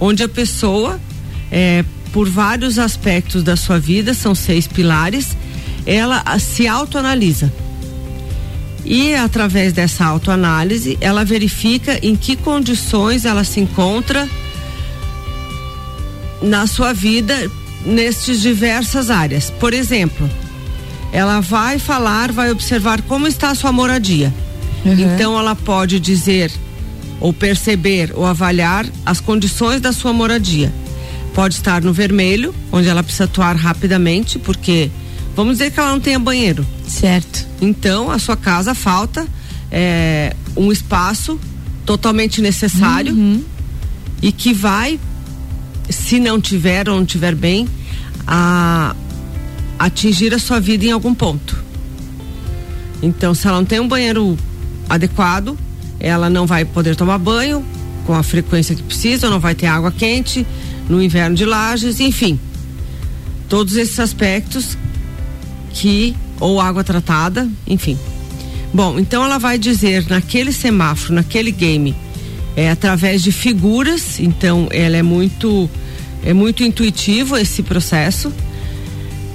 onde 0.00 0.22
a 0.22 0.28
pessoa, 0.28 1.00
é, 1.50 1.84
por 2.12 2.28
vários 2.28 2.78
aspectos 2.78 3.42
da 3.42 3.56
sua 3.56 3.78
vida, 3.78 4.14
são 4.14 4.34
seis 4.34 4.66
pilares, 4.66 5.36
ela 5.84 6.24
se 6.38 6.66
autoanalisa. 6.66 7.52
E 8.84 9.14
através 9.14 9.72
dessa 9.72 10.04
autoanálise, 10.04 10.96
ela 11.00 11.24
verifica 11.24 11.98
em 12.02 12.14
que 12.14 12.36
condições 12.36 13.24
ela 13.24 13.42
se 13.42 13.60
encontra 13.60 14.28
na 16.40 16.66
sua 16.66 16.92
vida 16.92 17.50
nestas 17.84 18.40
diversas 18.40 19.10
áreas. 19.10 19.50
Por 19.50 19.74
exemplo, 19.74 20.28
ela 21.12 21.40
vai 21.40 21.78
falar, 21.78 22.32
vai 22.32 22.50
observar 22.50 23.02
como 23.02 23.26
está 23.26 23.50
a 23.50 23.54
sua 23.54 23.72
moradia. 23.72 24.32
Uhum. 24.84 24.92
Então 24.92 25.38
ela 25.38 25.54
pode 25.54 25.98
dizer 25.98 26.50
ou 27.20 27.32
perceber 27.32 28.12
ou 28.14 28.24
avaliar 28.26 28.86
as 29.04 29.20
condições 29.20 29.80
da 29.80 29.92
sua 29.92 30.12
moradia. 30.12 30.72
Pode 31.34 31.54
estar 31.54 31.82
no 31.82 31.92
vermelho, 31.92 32.54
onde 32.72 32.88
ela 32.88 33.02
precisa 33.02 33.24
atuar 33.24 33.56
rapidamente, 33.56 34.38
porque 34.38 34.90
vamos 35.34 35.58
dizer 35.58 35.70
que 35.70 35.80
ela 35.80 35.90
não 35.90 36.00
tenha 36.00 36.18
banheiro. 36.18 36.66
Certo. 36.86 37.46
Então 37.60 38.10
a 38.10 38.18
sua 38.18 38.36
casa 38.36 38.74
falta 38.74 39.26
é, 39.70 40.34
um 40.56 40.70
espaço 40.70 41.38
totalmente 41.84 42.40
necessário 42.40 43.12
Uhum. 43.14 43.42
e 44.22 44.32
que 44.32 44.52
vai, 44.52 44.98
se 45.88 46.18
não 46.18 46.40
tiver 46.40 46.88
ou 46.88 46.96
não 46.96 47.04
tiver 47.06 47.34
bem, 47.34 47.68
a 48.26 48.94
atingir 49.78 50.32
a 50.34 50.38
sua 50.38 50.60
vida 50.60 50.86
em 50.86 50.90
algum 50.90 51.14
ponto. 51.14 51.56
Então, 53.02 53.34
se 53.34 53.46
ela 53.46 53.58
não 53.58 53.64
tem 53.64 53.80
um 53.80 53.88
banheiro 53.88 54.36
adequado, 54.88 55.58
ela 56.00 56.30
não 56.30 56.46
vai 56.46 56.64
poder 56.64 56.96
tomar 56.96 57.18
banho 57.18 57.64
com 58.06 58.14
a 58.14 58.22
frequência 58.22 58.74
que 58.74 58.82
precisa, 58.82 59.28
não 59.28 59.40
vai 59.40 59.54
ter 59.54 59.66
água 59.66 59.90
quente 59.90 60.46
no 60.88 61.02
inverno 61.02 61.36
de 61.36 61.44
lajes, 61.44 62.00
enfim. 62.00 62.38
Todos 63.48 63.76
esses 63.76 63.98
aspectos 63.98 64.76
que 65.70 66.16
ou 66.40 66.60
água 66.60 66.84
tratada, 66.84 67.48
enfim. 67.66 67.98
Bom, 68.72 68.98
então 68.98 69.24
ela 69.24 69.38
vai 69.38 69.58
dizer 69.58 70.06
naquele 70.08 70.52
semáforo, 70.52 71.14
naquele 71.14 71.50
game, 71.50 71.94
é 72.54 72.70
através 72.70 73.22
de 73.22 73.32
figuras, 73.32 74.18
então 74.20 74.68
ela 74.70 74.96
é 74.96 75.02
muito 75.02 75.68
é 76.22 76.32
muito 76.32 76.64
intuitivo 76.64 77.36
esse 77.36 77.62
processo 77.62 78.32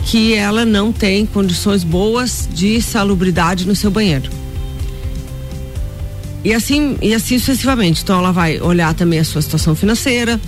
que 0.05 0.33
ela 0.33 0.65
não 0.65 0.91
tem 0.91 1.25
condições 1.25 1.83
boas 1.83 2.47
de 2.51 2.81
salubridade 2.81 3.67
no 3.67 3.75
seu 3.75 3.91
banheiro. 3.91 4.29
E 6.43 6.53
assim, 6.53 6.97
e 7.01 7.13
assim 7.13 7.37
sucessivamente. 7.37 8.01
Então 8.01 8.17
ela 8.17 8.31
vai 8.31 8.59
olhar 8.59 8.93
também 8.93 9.19
a 9.19 9.23
sua 9.23 9.41
situação 9.41 9.75
financeira, 9.75 10.39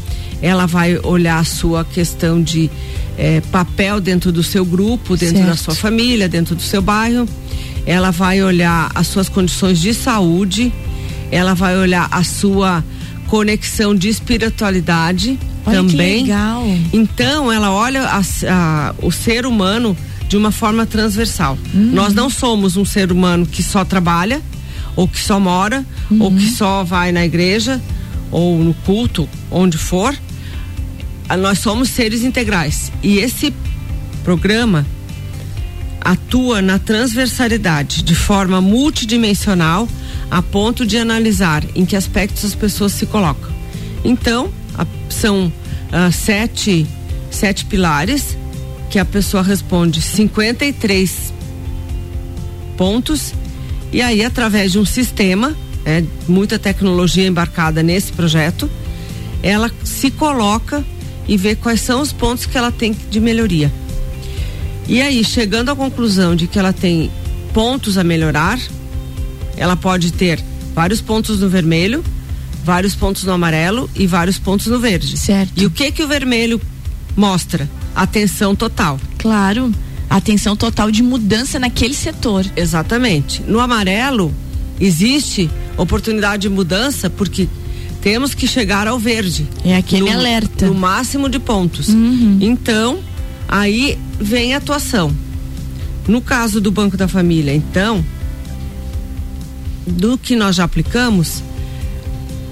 ela 0.41 0.65
vai 0.65 0.97
olhar 0.97 1.39
a 1.39 1.43
sua 1.43 1.85
questão 1.85 2.41
de 2.41 2.69
eh, 3.17 3.41
papel 3.51 4.01
dentro 4.01 4.31
do 4.31 4.43
seu 4.43 4.65
grupo, 4.65 5.15
dentro 5.15 5.39
da 5.39 5.55
Certo. 5.55 5.63
sua 5.63 5.75
família, 5.75 6.27
dentro 6.27 6.55
do 6.55 6.61
seu 6.61 6.81
bairro. 6.81 7.27
Ela 7.85 8.11
vai 8.11 8.41
olhar 8.41 8.91
as 8.95 9.07
suas 9.07 9.29
condições 9.29 9.79
de 9.79 9.93
saúde, 9.93 10.73
ela 11.31 11.53
vai 11.53 11.77
olhar 11.77 12.07
a 12.11 12.23
sua 12.23 12.83
conexão 13.27 13.95
de 13.95 14.09
espiritualidade 14.09 15.37
Olha 15.65 15.81
que 15.83 15.91
também. 15.91 16.21
legal. 16.23 16.63
Então, 16.91 17.51
ela 17.51 17.71
olha 17.71 18.03
as- 18.09 18.43
a- 18.43 18.93
o 19.01 19.11
ser 19.11 19.45
humano 19.45 19.95
de 20.27 20.35
uma 20.37 20.51
forma 20.51 20.85
transversal. 20.85 21.57
Uhum. 21.73 21.91
Nós 21.93 22.13
não 22.13 22.29
somos 22.29 22.75
um 22.77 22.83
ser 22.85 23.11
humano 23.11 23.45
que 23.45 23.61
só 23.63 23.85
trabalha, 23.85 24.41
ou 24.95 25.07
que 25.07 25.19
só 25.19 25.39
mora, 25.39 25.85
ou 26.19 26.29
Uhum. 26.31 26.37
que 26.37 26.49
só 26.49 26.83
vai 26.83 27.11
na 27.11 27.23
igreja, 27.25 27.81
ou 28.31 28.57
no 28.59 28.73
culto, 28.73 29.27
onde 29.51 29.77
for. 29.77 30.15
Ah, 31.29 31.37
Nós 31.37 31.59
somos 31.59 31.89
seres 31.89 32.23
integrais. 32.23 32.91
E 33.01 33.17
esse 33.19 33.53
programa 34.23 34.85
atua 36.01 36.61
na 36.61 36.77
transversalidade 36.79 38.03
de 38.03 38.13
forma 38.15 38.59
multidimensional 38.59 39.87
a 40.29 40.41
ponto 40.41 40.85
de 40.85 40.97
analisar 40.97 41.63
em 41.75 41.85
que 41.85 41.95
aspectos 41.95 42.43
as 42.43 42.53
pessoas 42.55 42.91
se 42.91 43.05
colocam. 43.05 43.49
Então, 44.03 44.47
a- 44.47 44.51
são 45.23 45.49
ah, 45.89 46.11
sete, 46.11 46.85
sete 47.31 47.63
pilares 47.63 48.37
que 48.89 48.99
a 48.99 49.05
pessoa 49.05 49.41
responde 49.41 50.01
53 50.01 51.33
pontos 52.75 53.33
e 53.93 54.01
aí 54.01 54.21
através 54.21 54.73
de 54.73 54.79
um 54.79 54.85
sistema, 54.85 55.55
é, 55.85 56.03
muita 56.27 56.59
tecnologia 56.59 57.25
embarcada 57.25 57.81
nesse 57.81 58.11
projeto, 58.11 58.69
ela 59.41 59.71
se 59.85 60.11
coloca 60.11 60.83
e 61.25 61.37
vê 61.37 61.55
quais 61.55 61.79
são 61.79 62.01
os 62.01 62.11
pontos 62.11 62.45
que 62.45 62.57
ela 62.57 62.71
tem 62.71 62.93
de 63.09 63.21
melhoria. 63.21 63.71
E 64.89 65.01
aí, 65.01 65.23
chegando 65.23 65.71
à 65.71 65.75
conclusão 65.75 66.35
de 66.35 66.47
que 66.47 66.59
ela 66.59 66.73
tem 66.73 67.09
pontos 67.53 67.97
a 67.97 68.03
melhorar, 68.03 68.59
ela 69.55 69.77
pode 69.77 70.11
ter 70.11 70.43
vários 70.75 70.99
pontos 70.99 71.39
no 71.39 71.47
vermelho, 71.47 72.03
vários 72.63 72.95
pontos 72.95 73.23
no 73.23 73.31
amarelo 73.31 73.89
e 73.95 74.07
vários 74.07 74.39
pontos 74.39 74.67
no 74.67 74.79
verde. 74.79 75.17
Certo. 75.17 75.51
E 75.61 75.65
o 75.65 75.69
que 75.69 75.91
que 75.91 76.03
o 76.03 76.07
vermelho 76.07 76.61
mostra? 77.15 77.69
Atenção 77.95 78.55
total. 78.55 78.99
Claro. 79.17 79.71
Atenção 80.09 80.55
total 80.55 80.89
de 80.91 81.03
mudança 81.03 81.59
naquele 81.59 81.93
setor. 81.93 82.45
Exatamente. 82.55 83.43
No 83.43 83.59
amarelo 83.59 84.33
existe 84.79 85.49
oportunidade 85.77 86.43
de 86.43 86.49
mudança 86.49 87.09
porque 87.09 87.47
temos 88.01 88.33
que 88.33 88.47
chegar 88.47 88.87
ao 88.87 88.99
verde. 88.99 89.47
É 89.63 89.75
aquele 89.75 90.09
no, 90.09 90.11
alerta. 90.11 90.65
No 90.67 90.73
máximo 90.73 91.29
de 91.29 91.39
pontos. 91.39 91.89
Uhum. 91.89 92.37
Então, 92.41 92.99
aí 93.47 93.97
vem 94.19 94.53
a 94.53 94.57
atuação. 94.57 95.13
No 96.07 96.21
caso 96.21 96.59
do 96.59 96.69
Banco 96.69 96.97
da 96.97 97.07
Família, 97.07 97.53
então, 97.55 98.03
do 99.87 100.17
que 100.17 100.35
nós 100.35 100.57
já 100.57 100.65
aplicamos, 100.65 101.41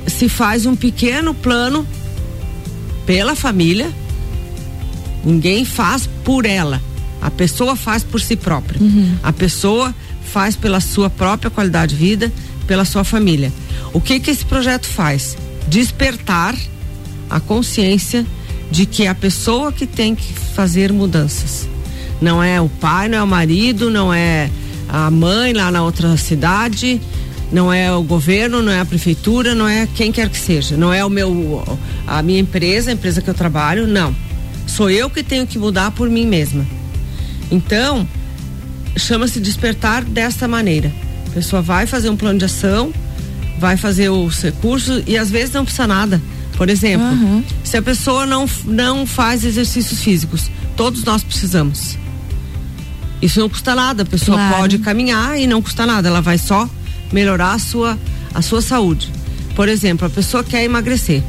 se 0.07 0.27
faz 0.29 0.65
um 0.65 0.75
pequeno 0.75 1.33
plano 1.33 1.85
pela 3.05 3.35
família. 3.35 3.91
Ninguém 5.23 5.65
faz 5.65 6.09
por 6.23 6.45
ela. 6.45 6.81
A 7.21 7.29
pessoa 7.29 7.75
faz 7.75 8.03
por 8.03 8.19
si 8.19 8.35
própria. 8.35 8.79
A 9.21 9.31
pessoa 9.31 9.93
faz 10.25 10.55
pela 10.55 10.79
sua 10.79 11.09
própria 11.09 11.51
qualidade 11.51 11.95
de 11.95 12.01
vida, 12.01 12.31
pela 12.65 12.85
sua 12.85 13.03
família. 13.03 13.51
O 13.93 14.01
que 14.01 14.19
que 14.19 14.31
esse 14.31 14.45
projeto 14.45 14.87
faz? 14.87 15.37
Despertar 15.67 16.55
a 17.29 17.39
consciência 17.39 18.25
de 18.71 18.85
que 18.85 19.03
é 19.03 19.09
a 19.09 19.15
pessoa 19.15 19.71
que 19.71 19.85
tem 19.85 20.15
que 20.15 20.33
fazer 20.33 20.91
mudanças. 20.91 21.67
Não 22.21 22.41
é 22.41 22.61
o 22.61 22.69
pai, 22.69 23.09
não 23.09 23.17
é 23.17 23.23
o 23.23 23.27
marido, 23.27 23.89
não 23.89 24.13
é 24.13 24.49
a 24.87 25.09
mãe 25.11 25.53
lá 25.53 25.71
na 25.71 25.83
outra 25.83 26.15
cidade, 26.17 27.01
não 27.51 27.71
é 27.71 27.91
o 27.91 28.01
governo, 28.01 28.61
não 28.61 28.71
é 28.71 28.79
a 28.79 28.85
prefeitura, 28.85 29.53
não 29.53 29.67
é 29.67 29.87
quem 29.93 30.11
quer 30.11 30.29
que 30.29 30.37
seja, 30.39 30.77
não 30.77 30.93
é 30.93 31.03
o 31.03 31.09
meu 31.09 31.63
a 32.07 32.21
minha 32.23 32.39
empresa, 32.39 32.89
a 32.89 32.93
empresa 32.93 33.21
que 33.21 33.29
eu 33.29 33.33
trabalho, 33.33 33.87
não. 33.87 34.15
Sou 34.67 34.89
eu 34.89 35.09
que 35.09 35.21
tenho 35.23 35.45
que 35.45 35.59
mudar 35.59 35.91
por 35.91 36.09
mim 36.09 36.25
mesma. 36.25 36.65
Então, 37.51 38.07
chama-se 38.95 39.39
despertar 39.39 40.03
desta 40.03 40.47
maneira. 40.47 40.91
A 41.27 41.31
pessoa 41.31 41.61
vai 41.61 41.85
fazer 41.85 42.09
um 42.09 42.15
plano 42.15 42.39
de 42.39 42.45
ação, 42.45 42.93
vai 43.59 43.75
fazer 43.75 44.09
os 44.09 44.41
recursos 44.41 45.03
e 45.05 45.17
às 45.17 45.29
vezes 45.29 45.53
não 45.53 45.63
precisa 45.65 45.87
nada. 45.87 46.21
Por 46.57 46.69
exemplo, 46.69 47.05
Aham. 47.07 47.43
se 47.63 47.75
a 47.75 47.81
pessoa 47.81 48.25
não, 48.25 48.47
não 48.65 49.05
faz 49.05 49.43
exercícios 49.43 50.01
físicos, 50.01 50.49
todos 50.77 51.03
nós 51.03 51.23
precisamos. 51.23 51.97
Isso 53.21 53.39
não 53.39 53.49
custa 53.49 53.75
nada, 53.75 54.03
a 54.03 54.05
pessoa 54.05 54.37
Claro. 54.37 54.55
pode 54.57 54.77
caminhar 54.79 55.39
e 55.39 55.45
não 55.47 55.61
custa 55.61 55.85
nada, 55.85 56.07
ela 56.07 56.21
vai 56.21 56.37
só 56.37 56.69
melhorar 57.11 57.53
a 57.53 57.59
sua, 57.59 57.97
a 58.33 58.41
sua 58.41 58.61
saúde. 58.61 59.11
Por 59.55 59.67
exemplo, 59.67 60.07
a 60.07 60.09
pessoa 60.09 60.43
quer 60.43 60.63
emagrecer. 60.63 61.21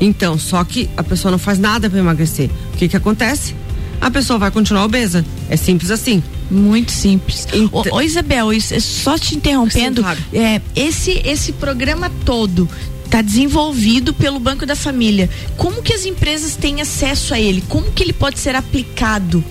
Então, 0.00 0.38
só 0.38 0.62
que 0.64 0.90
a 0.96 1.02
pessoa 1.02 1.30
não 1.32 1.38
faz 1.38 1.58
nada 1.58 1.88
para 1.88 1.98
emagrecer. 1.98 2.50
O 2.74 2.76
que 2.76 2.88
que 2.88 2.96
acontece? 2.96 3.54
A 4.00 4.10
pessoa 4.10 4.38
vai 4.38 4.50
continuar 4.50 4.84
obesa. 4.84 5.24
É 5.48 5.56
simples 5.56 5.90
assim. 5.90 6.22
Muito 6.50 6.92
simples. 6.92 7.46
Então- 7.52 7.82
Ô, 7.90 7.96
ô, 7.96 8.02
Isabel, 8.02 8.52
é 8.52 8.58
só 8.80 9.18
te 9.18 9.34
interrompendo, 9.34 9.96
Sim, 9.96 10.02
claro. 10.02 10.18
é, 10.34 10.60
esse, 10.76 11.22
esse 11.24 11.52
programa 11.52 12.10
todo 12.24 12.68
está 13.04 13.22
desenvolvido 13.22 14.12
pelo 14.12 14.38
Banco 14.38 14.66
da 14.66 14.76
Família. 14.76 15.30
Como 15.56 15.80
que 15.82 15.92
as 15.94 16.04
empresas 16.04 16.56
têm 16.56 16.80
acesso 16.80 17.32
a 17.32 17.40
ele? 17.40 17.62
Como 17.68 17.90
que 17.90 18.02
ele 18.02 18.12
pode 18.12 18.38
ser 18.38 18.54
aplicado? 18.54 19.42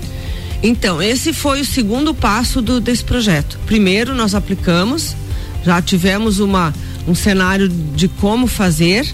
Então, 0.62 1.02
esse 1.02 1.34
foi 1.34 1.62
o 1.62 1.65
segundo 1.65 2.13
passo 2.13 2.62
do, 2.62 2.80
desse 2.80 3.04
projeto. 3.04 3.60
Primeiro, 3.65 4.13
nós 4.13 4.36
aplicamos, 4.36 5.15
já 5.65 5.82
tivemos 5.82 6.39
uma, 6.39 6.73
um 7.08 7.15
cenário 7.15 7.67
de 7.67 8.08
como 8.08 8.47
fazer, 8.47 9.12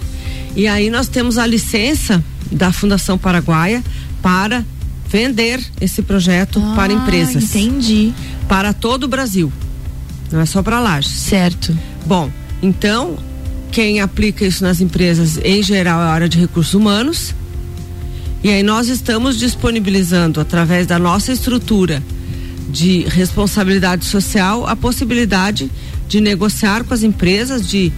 e 0.54 0.66
aí 0.66 0.90
nós 0.90 1.08
temos 1.08 1.38
a 1.38 1.46
licença 1.46 2.22
da 2.50 2.70
Fundação 2.70 3.16
Paraguaia 3.16 3.82
para 4.20 4.64
vender 5.08 5.60
esse 5.80 6.02
projeto 6.02 6.60
para 6.74 6.92
Ah, 6.92 6.96
empresas, 6.96 7.54
Entendi. 7.54 8.12
para 8.48 8.72
todo 8.72 9.04
o 9.04 9.08
Brasil. 9.08 9.50
Não 10.30 10.40
é 10.40 10.46
só 10.46 10.62
para 10.62 10.80
Lages. 10.80 11.10
Certo. 11.10 11.76
Bom, 12.06 12.30
então, 12.62 13.16
quem 13.70 14.00
aplica 14.00 14.44
isso 14.44 14.62
nas 14.62 14.80
empresas, 14.80 15.38
em 15.42 15.62
geral, 15.62 16.00
é 16.00 16.04
a 16.04 16.08
área 16.08 16.28
de 16.28 16.38
recursos 16.38 16.74
humanos. 16.74 17.34
E 18.42 18.50
aí 18.50 18.62
nós 18.62 18.88
estamos 18.88 19.38
disponibilizando, 19.38 20.40
através 20.40 20.86
da 20.86 20.98
nossa 20.98 21.32
estrutura 21.32 22.02
de 22.68 23.02
responsabilidade 23.08 24.04
social, 24.04 24.66
a 24.66 24.74
possibilidade 24.74 25.70
de 26.12 26.20
negociar 26.20 26.84
com 26.84 26.92
as 26.92 27.02
empresas, 27.02 27.66
de 27.66 27.90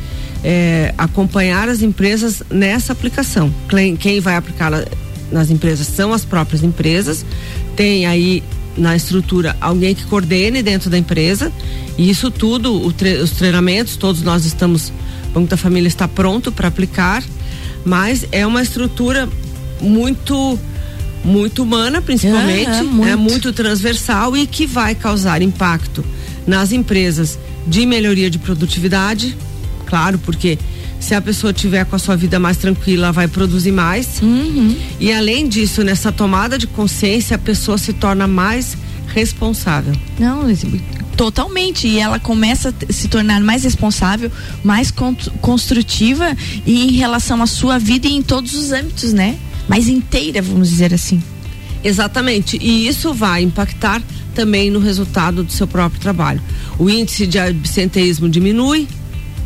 eh, 0.44 0.94
acompanhar 0.96 1.68
as 1.68 1.83
empresas 1.83 2.44
nessa 2.48 2.92
aplicação. 2.92 3.53
Quem, 3.68 3.96
quem 3.96 4.20
vai 4.20 4.37
aplicar 4.37 4.70
na- 4.70 4.85
nas 5.33 5.50
empresas 5.50 5.88
são 5.88 6.12
as 6.12 6.24
próprias 6.24 6.62
empresas. 6.62 7.27
Tem 7.74 8.07
aí 8.07 8.40
na 8.77 8.94
estrutura 8.94 9.57
alguém 9.61 9.96
que 9.96 10.05
coordene 10.05 10.62
dentro 10.62 10.88
da 10.88 10.96
empresa. 10.96 11.50
E 11.98 12.09
isso 12.09 12.31
tudo, 12.31 12.92
tre- 12.92 13.16
os 13.20 13.33
treinamentos, 13.33 13.96
todos 13.96 14.22
nós 14.22 14.44
estamos, 14.44 14.92
o 15.31 15.33
Banco 15.35 15.48
da 15.48 15.57
Família 15.57 15.88
está 15.88 16.07
pronto 16.07 16.53
para 16.53 16.68
aplicar, 16.68 17.20
mas 17.85 18.24
é 18.31 18.46
uma 18.46 18.62
estrutura 18.62 19.29
muito 19.81 20.57
muito 21.24 21.62
humana 21.62 22.03
principalmente, 22.03 22.68
Aham, 22.68 22.81
é 23.09 23.16
muito. 23.16 23.18
muito 23.18 23.53
transversal 23.55 24.37
e 24.37 24.46
que 24.46 24.66
vai 24.66 24.94
causar 24.94 25.40
impacto 25.40 26.05
nas 26.46 26.70
empresas 26.70 27.38
de 27.66 27.87
melhoria 27.87 28.31
de 28.31 28.38
produtividade, 28.38 29.37
claro, 29.87 30.18
porque 30.18 30.59
se 31.00 31.14
a 31.14 31.20
pessoa 31.20 31.53
tiver 31.53 31.85
com 31.85 31.96
a 31.96 31.98
sua 31.98 32.16
vida 32.16 32.38
mais 32.38 32.57
tranquila, 32.57 33.12
vai 33.12 33.29
produzir 33.29 33.72
mais. 33.72 34.20
Uhum. 34.22 34.74
E 34.98 35.12
além 35.12 35.48
disso, 35.48 35.83
nessa 35.83 36.11
tomada 36.11 36.59
de 36.59 36.66
consciência, 36.66 37.37
a 37.37 37.38
pessoa 37.38 37.77
se 37.77 37.92
torna 37.92 38.27
mais 38.27 38.77
responsável. 39.09 39.94
Não, 40.18 40.44
totalmente. 41.16 41.87
E 41.87 41.98
ela 41.98 42.18
começa 42.18 42.74
a 42.88 42.92
se 42.92 43.09
tornar 43.09 43.40
mais 43.42 43.64
responsável, 43.64 44.33
mais 44.62 44.92
construtiva 45.40 46.37
e 46.66 46.87
em 46.87 46.92
relação 46.92 47.42
à 47.42 47.46
sua 47.46 47.79
vida 47.79 48.07
e 48.07 48.12
em 48.12 48.22
todos 48.22 48.55
os 48.55 48.72
âmbitos, 48.72 49.12
né? 49.12 49.37
Mais 49.68 49.88
inteira, 49.88 50.40
vamos 50.40 50.70
dizer 50.70 50.92
assim. 50.94 51.22
Exatamente. 51.83 52.59
E 52.61 52.88
isso 52.88 53.12
vai 53.12 53.42
impactar 53.42 54.03
também 54.35 54.70
no 54.70 54.79
resultado 54.79 55.42
do 55.42 55.53
seu 55.53 55.66
próprio 55.66 56.01
trabalho. 56.01 56.42
O 56.79 56.90
índice 56.90 57.27
de 57.27 57.38
absenteísmo 57.38 58.29
diminui, 58.29 58.88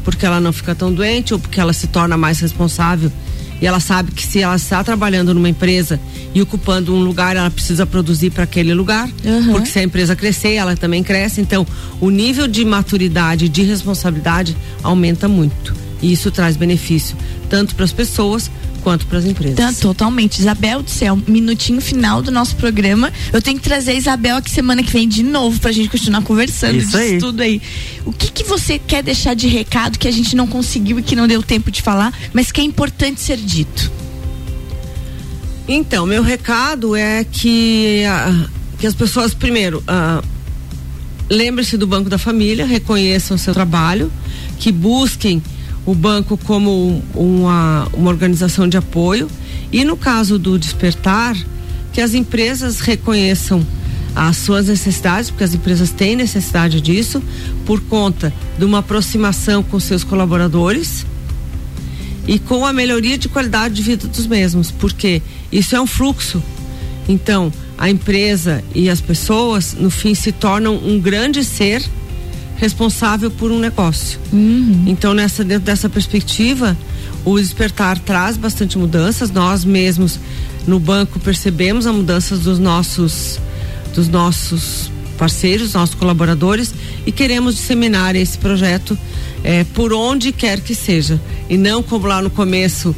porque 0.04 0.24
ela 0.24 0.40
não 0.40 0.52
fica 0.52 0.74
tão 0.74 0.92
doente 0.92 1.34
ou 1.34 1.38
porque 1.38 1.60
ela 1.60 1.72
se 1.72 1.86
torna 1.86 2.16
mais 2.16 2.40
responsável 2.40 3.12
e 3.60 3.66
ela 3.66 3.80
sabe 3.80 4.12
que 4.12 4.24
se 4.24 4.40
ela 4.40 4.56
está 4.56 4.82
trabalhando 4.84 5.34
numa 5.34 5.48
empresa 5.48 6.00
e 6.34 6.40
ocupando 6.40 6.94
um 6.94 7.02
lugar, 7.02 7.36
ela 7.36 7.50
precisa 7.50 7.84
produzir 7.84 8.30
para 8.30 8.44
aquele 8.44 8.72
lugar, 8.72 9.08
uhum. 9.24 9.52
porque 9.52 9.66
se 9.66 9.78
a 9.78 9.82
empresa 9.82 10.14
crescer, 10.14 10.54
ela 10.54 10.76
também 10.76 11.02
cresce. 11.02 11.40
Então, 11.40 11.66
o 12.00 12.08
nível 12.10 12.46
de 12.46 12.64
maturidade, 12.64 13.48
de 13.48 13.62
responsabilidade 13.62 14.56
aumenta 14.82 15.26
muito. 15.26 15.74
E 16.00 16.12
isso 16.12 16.30
traz 16.30 16.56
benefício 16.56 17.16
tanto 17.48 17.74
para 17.74 17.84
as 17.84 17.92
pessoas 17.92 18.50
quanto 18.88 19.06
para 19.06 19.18
as 19.18 19.26
empresas. 19.26 19.54
Tá, 19.54 19.70
totalmente. 19.70 20.38
Isabel 20.38 20.82
do 20.82 20.88
céu, 20.88 21.20
minutinho 21.28 21.78
final 21.78 22.22
do 22.22 22.30
nosso 22.30 22.56
programa. 22.56 23.12
Eu 23.30 23.42
tenho 23.42 23.58
que 23.58 23.62
trazer 23.62 23.90
a 23.90 23.94
Isabel 23.94 24.36
aqui 24.38 24.50
semana 24.50 24.82
que 24.82 24.90
vem 24.90 25.06
de 25.06 25.22
novo 25.22 25.60
pra 25.60 25.70
gente 25.72 25.90
continuar 25.90 26.22
conversando 26.22 26.78
Isso 26.78 26.86
disso 26.86 26.96
aí. 26.96 27.18
tudo 27.18 27.42
aí. 27.42 27.60
O 28.06 28.12
que 28.14 28.32
que 28.32 28.44
você 28.44 28.78
quer 28.78 29.02
deixar 29.02 29.34
de 29.34 29.46
recado 29.46 29.98
que 29.98 30.08
a 30.08 30.10
gente 30.10 30.34
não 30.34 30.46
conseguiu 30.46 30.98
e 30.98 31.02
que 31.02 31.14
não 31.14 31.28
deu 31.28 31.42
tempo 31.42 31.70
de 31.70 31.82
falar, 31.82 32.14
mas 32.32 32.50
que 32.50 32.62
é 32.62 32.64
importante 32.64 33.20
ser 33.20 33.36
dito? 33.36 33.92
Então, 35.68 36.06
meu 36.06 36.22
recado 36.22 36.96
é 36.96 37.24
que, 37.24 38.04
ah, 38.06 38.48
que 38.78 38.86
as 38.86 38.94
pessoas, 38.94 39.34
primeiro, 39.34 39.84
ah, 39.86 40.22
lembre-se 41.28 41.76
do 41.76 41.86
Banco 41.86 42.08
da 42.08 42.16
Família, 42.16 42.64
reconheçam 42.64 43.34
o 43.34 43.38
seu 43.38 43.52
trabalho, 43.52 44.10
que 44.58 44.72
busquem 44.72 45.42
o 45.88 45.94
banco 45.94 46.36
como 46.36 47.02
uma, 47.14 47.88
uma 47.94 48.10
organização 48.10 48.68
de 48.68 48.76
apoio 48.76 49.26
e 49.72 49.84
no 49.84 49.96
caso 49.96 50.38
do 50.38 50.58
despertar, 50.58 51.34
que 51.94 52.02
as 52.02 52.12
empresas 52.12 52.80
reconheçam 52.80 53.66
as 54.14 54.36
suas 54.36 54.66
necessidades, 54.68 55.30
porque 55.30 55.44
as 55.44 55.54
empresas 55.54 55.90
têm 55.90 56.14
necessidade 56.14 56.82
disso, 56.82 57.22
por 57.64 57.80
conta 57.80 58.34
de 58.58 58.66
uma 58.66 58.80
aproximação 58.80 59.62
com 59.62 59.80
seus 59.80 60.04
colaboradores 60.04 61.06
e 62.26 62.38
com 62.38 62.66
a 62.66 62.72
melhoria 62.72 63.16
de 63.16 63.26
qualidade 63.26 63.74
de 63.74 63.80
vida 63.80 64.06
dos 64.06 64.26
mesmos, 64.26 64.70
porque 64.70 65.22
isso 65.50 65.74
é 65.74 65.80
um 65.80 65.86
fluxo. 65.86 66.42
Então, 67.08 67.50
a 67.78 67.88
empresa 67.88 68.62
e 68.74 68.90
as 68.90 69.00
pessoas, 69.00 69.72
no 69.72 69.88
fim, 69.88 70.14
se 70.14 70.32
tornam 70.32 70.76
um 70.76 71.00
grande 71.00 71.42
ser 71.42 71.82
responsável 72.58 73.30
por 73.30 73.50
um 73.50 73.58
negócio. 73.58 74.18
Uhum. 74.32 74.84
Então, 74.86 75.14
nessa, 75.14 75.42
dentro 75.44 75.64
dessa 75.64 75.88
perspectiva, 75.88 76.76
o 77.24 77.38
despertar 77.38 77.98
traz 77.98 78.36
bastante 78.36 78.76
mudanças. 78.76 79.30
Nós 79.30 79.64
mesmos 79.64 80.18
no 80.66 80.78
banco 80.78 81.18
percebemos 81.20 81.86
a 81.86 81.92
mudança 81.92 82.36
dos 82.36 82.58
nossos, 82.58 83.38
dos 83.94 84.08
nossos 84.08 84.90
parceiros, 85.16 85.72
nossos 85.72 85.94
colaboradores 85.94 86.72
e 87.06 87.10
queremos 87.10 87.56
disseminar 87.56 88.14
esse 88.14 88.38
projeto 88.38 88.96
eh, 89.42 89.64
por 89.74 89.92
onde 89.92 90.30
quer 90.32 90.60
que 90.60 90.74
seja. 90.74 91.20
E 91.48 91.56
não 91.56 91.82
como 91.82 92.06
lá 92.06 92.20
no 92.22 92.30
começo 92.30 92.94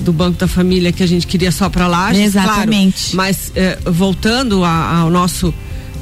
do 0.00 0.12
Banco 0.12 0.38
da 0.38 0.48
Família 0.48 0.90
que 0.92 1.02
a 1.02 1.06
gente 1.06 1.26
queria 1.26 1.52
só 1.52 1.68
para 1.68 1.86
lá. 1.86 2.14
Exatamente. 2.14 3.10
Claro, 3.12 3.16
mas 3.16 3.52
eh, 3.54 3.78
voltando 3.86 4.64
a- 4.64 4.98
ao 5.00 5.10
nosso 5.10 5.52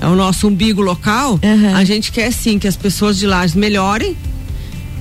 ao 0.01 0.15
nosso 0.17 0.49
umbigo 0.49 0.81
local, 0.81 1.39
Uhum. 1.43 1.75
a 1.77 1.85
gente 1.85 2.13
quer 2.13 2.33
sim 2.33 2.59
que 2.59 2.67
as 2.69 2.77
pessoas 2.77 3.17
de 3.19 3.27
Lages 3.27 3.55
melhorem 3.57 4.17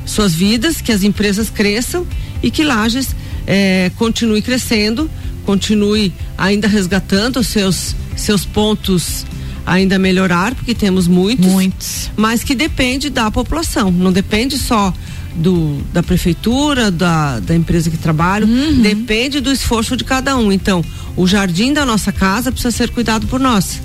suas 0.05 0.33
vidas, 0.33 0.81
que 0.81 0.91
as 0.91 1.03
empresas 1.03 1.49
cresçam 1.49 2.05
e 2.41 2.49
que 2.49 2.63
Lages 2.63 3.15
eh, 3.45 3.91
continue 3.97 4.41
crescendo, 4.41 5.09
continue 5.45 6.13
ainda 6.37 6.67
resgatando 6.67 7.39
os 7.39 7.47
seus, 7.47 7.95
seus 8.15 8.45
pontos 8.45 9.25
ainda 9.65 9.99
melhorar, 9.99 10.55
porque 10.55 10.73
temos 10.73 11.07
muitos, 11.07 11.45
Muitos. 11.51 12.09
mas 12.15 12.41
que 12.43 12.55
depende 12.55 13.09
da 13.09 13.29
população, 13.29 13.91
não 13.91 14.13
depende 14.13 14.57
só 14.57 14.93
do, 15.35 15.81
da 15.93 16.01
prefeitura, 16.01 16.89
da, 16.89 17.39
da 17.41 17.53
empresa 17.53 17.89
que 17.89 17.97
trabalha, 17.97 18.47
depende 18.81 19.39
do 19.41 19.51
esforço 19.51 19.95
de 19.97 20.03
cada 20.05 20.37
um. 20.37 20.51
Então, 20.53 20.83
o 21.17 21.27
jardim 21.27 21.73
da 21.73 21.85
nossa 21.85 22.11
casa 22.13 22.49
precisa 22.51 22.71
ser 22.71 22.89
cuidado 22.91 23.27
por 23.27 23.39
nós. 23.41 23.81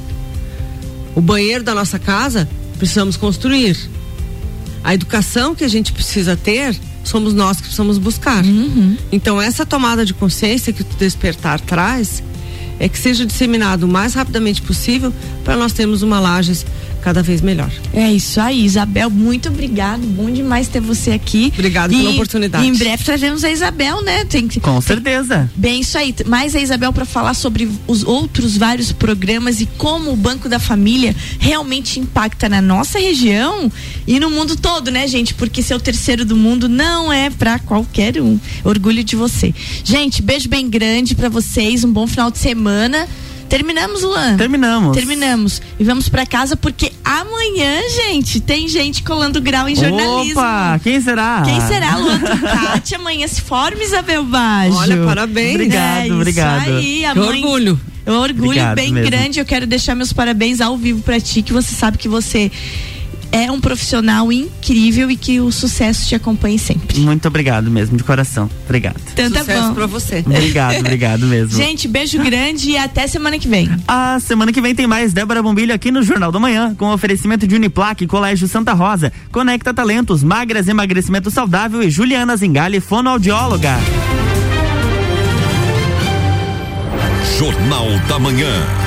O 1.14 1.20
banheiro 1.20 1.62
da 1.62 1.74
nossa 1.74 1.98
casa 1.98 2.48
precisamos 2.78 3.16
construir. 3.16 3.76
A 4.82 4.94
educação 4.94 5.54
que 5.54 5.64
a 5.64 5.68
gente 5.68 5.92
precisa 5.92 6.36
ter, 6.36 6.76
somos 7.04 7.32
nós 7.32 7.58
que 7.58 7.64
precisamos 7.64 7.98
buscar. 7.98 8.44
Então, 9.12 9.40
essa 9.40 9.64
tomada 9.64 10.04
de 10.04 10.12
consciência 10.14 10.72
que 10.72 10.82
o 10.82 10.86
despertar 10.98 11.60
traz 11.60 12.22
é 12.80 12.88
que 12.88 12.98
seja 12.98 13.24
disseminado 13.24 13.84
o 13.84 13.88
mais 13.88 14.14
rapidamente 14.14 14.60
possível 14.62 15.12
para 15.44 15.56
nós 15.56 15.72
termos 15.72 16.02
uma 16.02 16.18
Lages 16.18 16.66
cada 17.02 17.22
vez 17.22 17.40
melhor. 17.40 17.70
É 17.92 18.10
isso 18.10 18.40
aí, 18.40 18.64
Isabel, 18.64 19.10
muito 19.10 19.48
obrigado. 19.48 20.00
Bom 20.00 20.30
demais 20.30 20.68
ter 20.68 20.80
você 20.80 21.10
aqui. 21.10 21.52
Obrigado 21.54 21.90
pela 21.90 22.10
oportunidade. 22.10 22.64
E 22.64 22.68
em 22.68 22.76
breve 22.76 23.04
trazemos 23.04 23.44
a 23.44 23.50
Isabel, 23.50 24.02
né? 24.02 24.24
Tem 24.24 24.48
que 24.48 24.60
Com 24.60 24.80
certeza. 24.80 25.50
Bem, 25.56 25.80
isso 25.80 25.98
aí. 25.98 26.14
Mais 26.26 26.54
a 26.54 26.60
Isabel 26.60 26.92
para 26.92 27.04
falar 27.04 27.34
sobre 27.34 27.68
os 27.86 28.04
outros 28.04 28.56
vários 28.56 28.92
programas 28.92 29.60
e 29.60 29.66
como 29.76 30.12
o 30.12 30.16
Banco 30.16 30.48
da 30.48 30.58
Família 30.58 31.14
realmente 31.38 31.98
impacta 31.98 32.48
na 32.48 32.62
nossa 32.62 32.98
região 32.98 33.70
e 34.06 34.20
no 34.20 34.30
mundo 34.30 34.56
todo, 34.56 34.90
né, 34.90 35.06
gente? 35.06 35.34
Porque 35.34 35.62
ser 35.62 35.74
o 35.74 35.80
terceiro 35.80 36.24
do 36.24 36.36
mundo 36.36 36.68
não 36.68 37.12
é 37.12 37.30
para 37.30 37.58
qualquer 37.58 38.20
um. 38.20 38.38
Orgulho 38.64 39.02
de 39.02 39.16
você. 39.16 39.54
Gente, 39.84 40.22
beijo 40.22 40.48
bem 40.48 40.68
grande 40.68 41.14
para 41.14 41.28
vocês. 41.28 41.84
Um 41.84 41.92
bom 41.92 42.06
final 42.06 42.30
de 42.30 42.38
semana. 42.38 43.08
Terminamos, 43.52 44.02
Luan? 44.02 44.38
Terminamos. 44.38 44.96
Terminamos. 44.96 45.62
E 45.78 45.84
vamos 45.84 46.08
para 46.08 46.24
casa 46.24 46.56
porque 46.56 46.90
amanhã, 47.04 47.82
gente, 48.06 48.40
tem 48.40 48.66
gente 48.66 49.02
colando 49.02 49.42
grau 49.42 49.68
em 49.68 49.74
jornalismo. 49.76 50.40
Opa, 50.40 50.80
quem 50.82 50.98
será? 51.02 51.42
Quem 51.44 51.60
será, 51.60 51.96
Luan 51.96 52.18
Trucati? 52.18 52.94
Amanhã 52.94 53.28
se 53.28 53.42
forma, 53.42 53.82
Isabel 53.82 54.24
Baggio. 54.24 54.74
Olha, 54.74 55.04
parabéns. 55.04 55.54
Obrigado, 55.56 55.98
É 56.00 56.06
isso 56.06 56.14
obrigado. 56.16 56.68
aí, 56.70 56.82
Que 56.82 57.04
amanhã- 57.04 57.28
orgulho. 57.28 57.80
é 58.06 58.10
um 58.10 58.14
orgulho 58.16 58.44
Obrigado 58.46 58.74
bem 58.76 58.90
mesmo. 58.90 59.10
grande. 59.10 59.38
Eu 59.38 59.44
quero 59.44 59.66
deixar 59.66 59.94
meus 59.94 60.14
parabéns 60.14 60.62
ao 60.62 60.74
vivo 60.78 61.02
pra 61.02 61.20
ti, 61.20 61.42
que 61.42 61.52
você 61.52 61.74
sabe 61.74 61.98
que 61.98 62.08
você 62.08 62.50
é 63.32 63.50
um 63.50 63.60
profissional 63.60 64.30
incrível 64.30 65.10
e 65.10 65.16
que 65.16 65.40
o 65.40 65.50
sucesso 65.50 66.06
te 66.06 66.14
acompanhe 66.14 66.58
sempre. 66.58 67.00
Muito 67.00 67.26
obrigado 67.26 67.70
mesmo, 67.70 67.96
de 67.96 68.04
coração. 68.04 68.48
Obrigado. 68.66 69.00
Então 69.12 69.30
tá 69.30 69.40
Sucesso 69.40 69.68
bom. 69.68 69.74
pra 69.74 69.86
você. 69.86 70.22
Obrigado, 70.24 70.78
obrigado 70.78 71.26
mesmo. 71.26 71.56
Gente, 71.56 71.88
beijo 71.88 72.22
grande 72.22 72.70
e 72.70 72.76
até 72.76 73.06
semana 73.06 73.38
que 73.38 73.48
vem. 73.48 73.70
A 73.88 74.20
semana 74.20 74.52
que 74.52 74.60
vem 74.60 74.74
tem 74.74 74.86
mais 74.86 75.12
Débora 75.14 75.42
Bombilho 75.42 75.74
aqui 75.74 75.90
no 75.90 76.02
Jornal 76.02 76.30
da 76.30 76.38
Manhã, 76.38 76.74
com 76.76 76.92
oferecimento 76.92 77.46
de 77.46 77.54
Uniplaque, 77.54 78.06
Colégio 78.06 78.46
Santa 78.46 78.74
Rosa, 78.74 79.12
Conecta 79.32 79.72
Talentos, 79.72 80.22
Magras 80.22 80.68
Emagrecimento 80.68 81.30
Saudável 81.30 81.82
e 81.82 81.90
Juliana 81.90 82.36
Zingali, 82.36 82.80
fonoaudióloga. 82.80 83.78
Jornal 87.38 87.86
da 88.08 88.18
Manhã. 88.18 88.81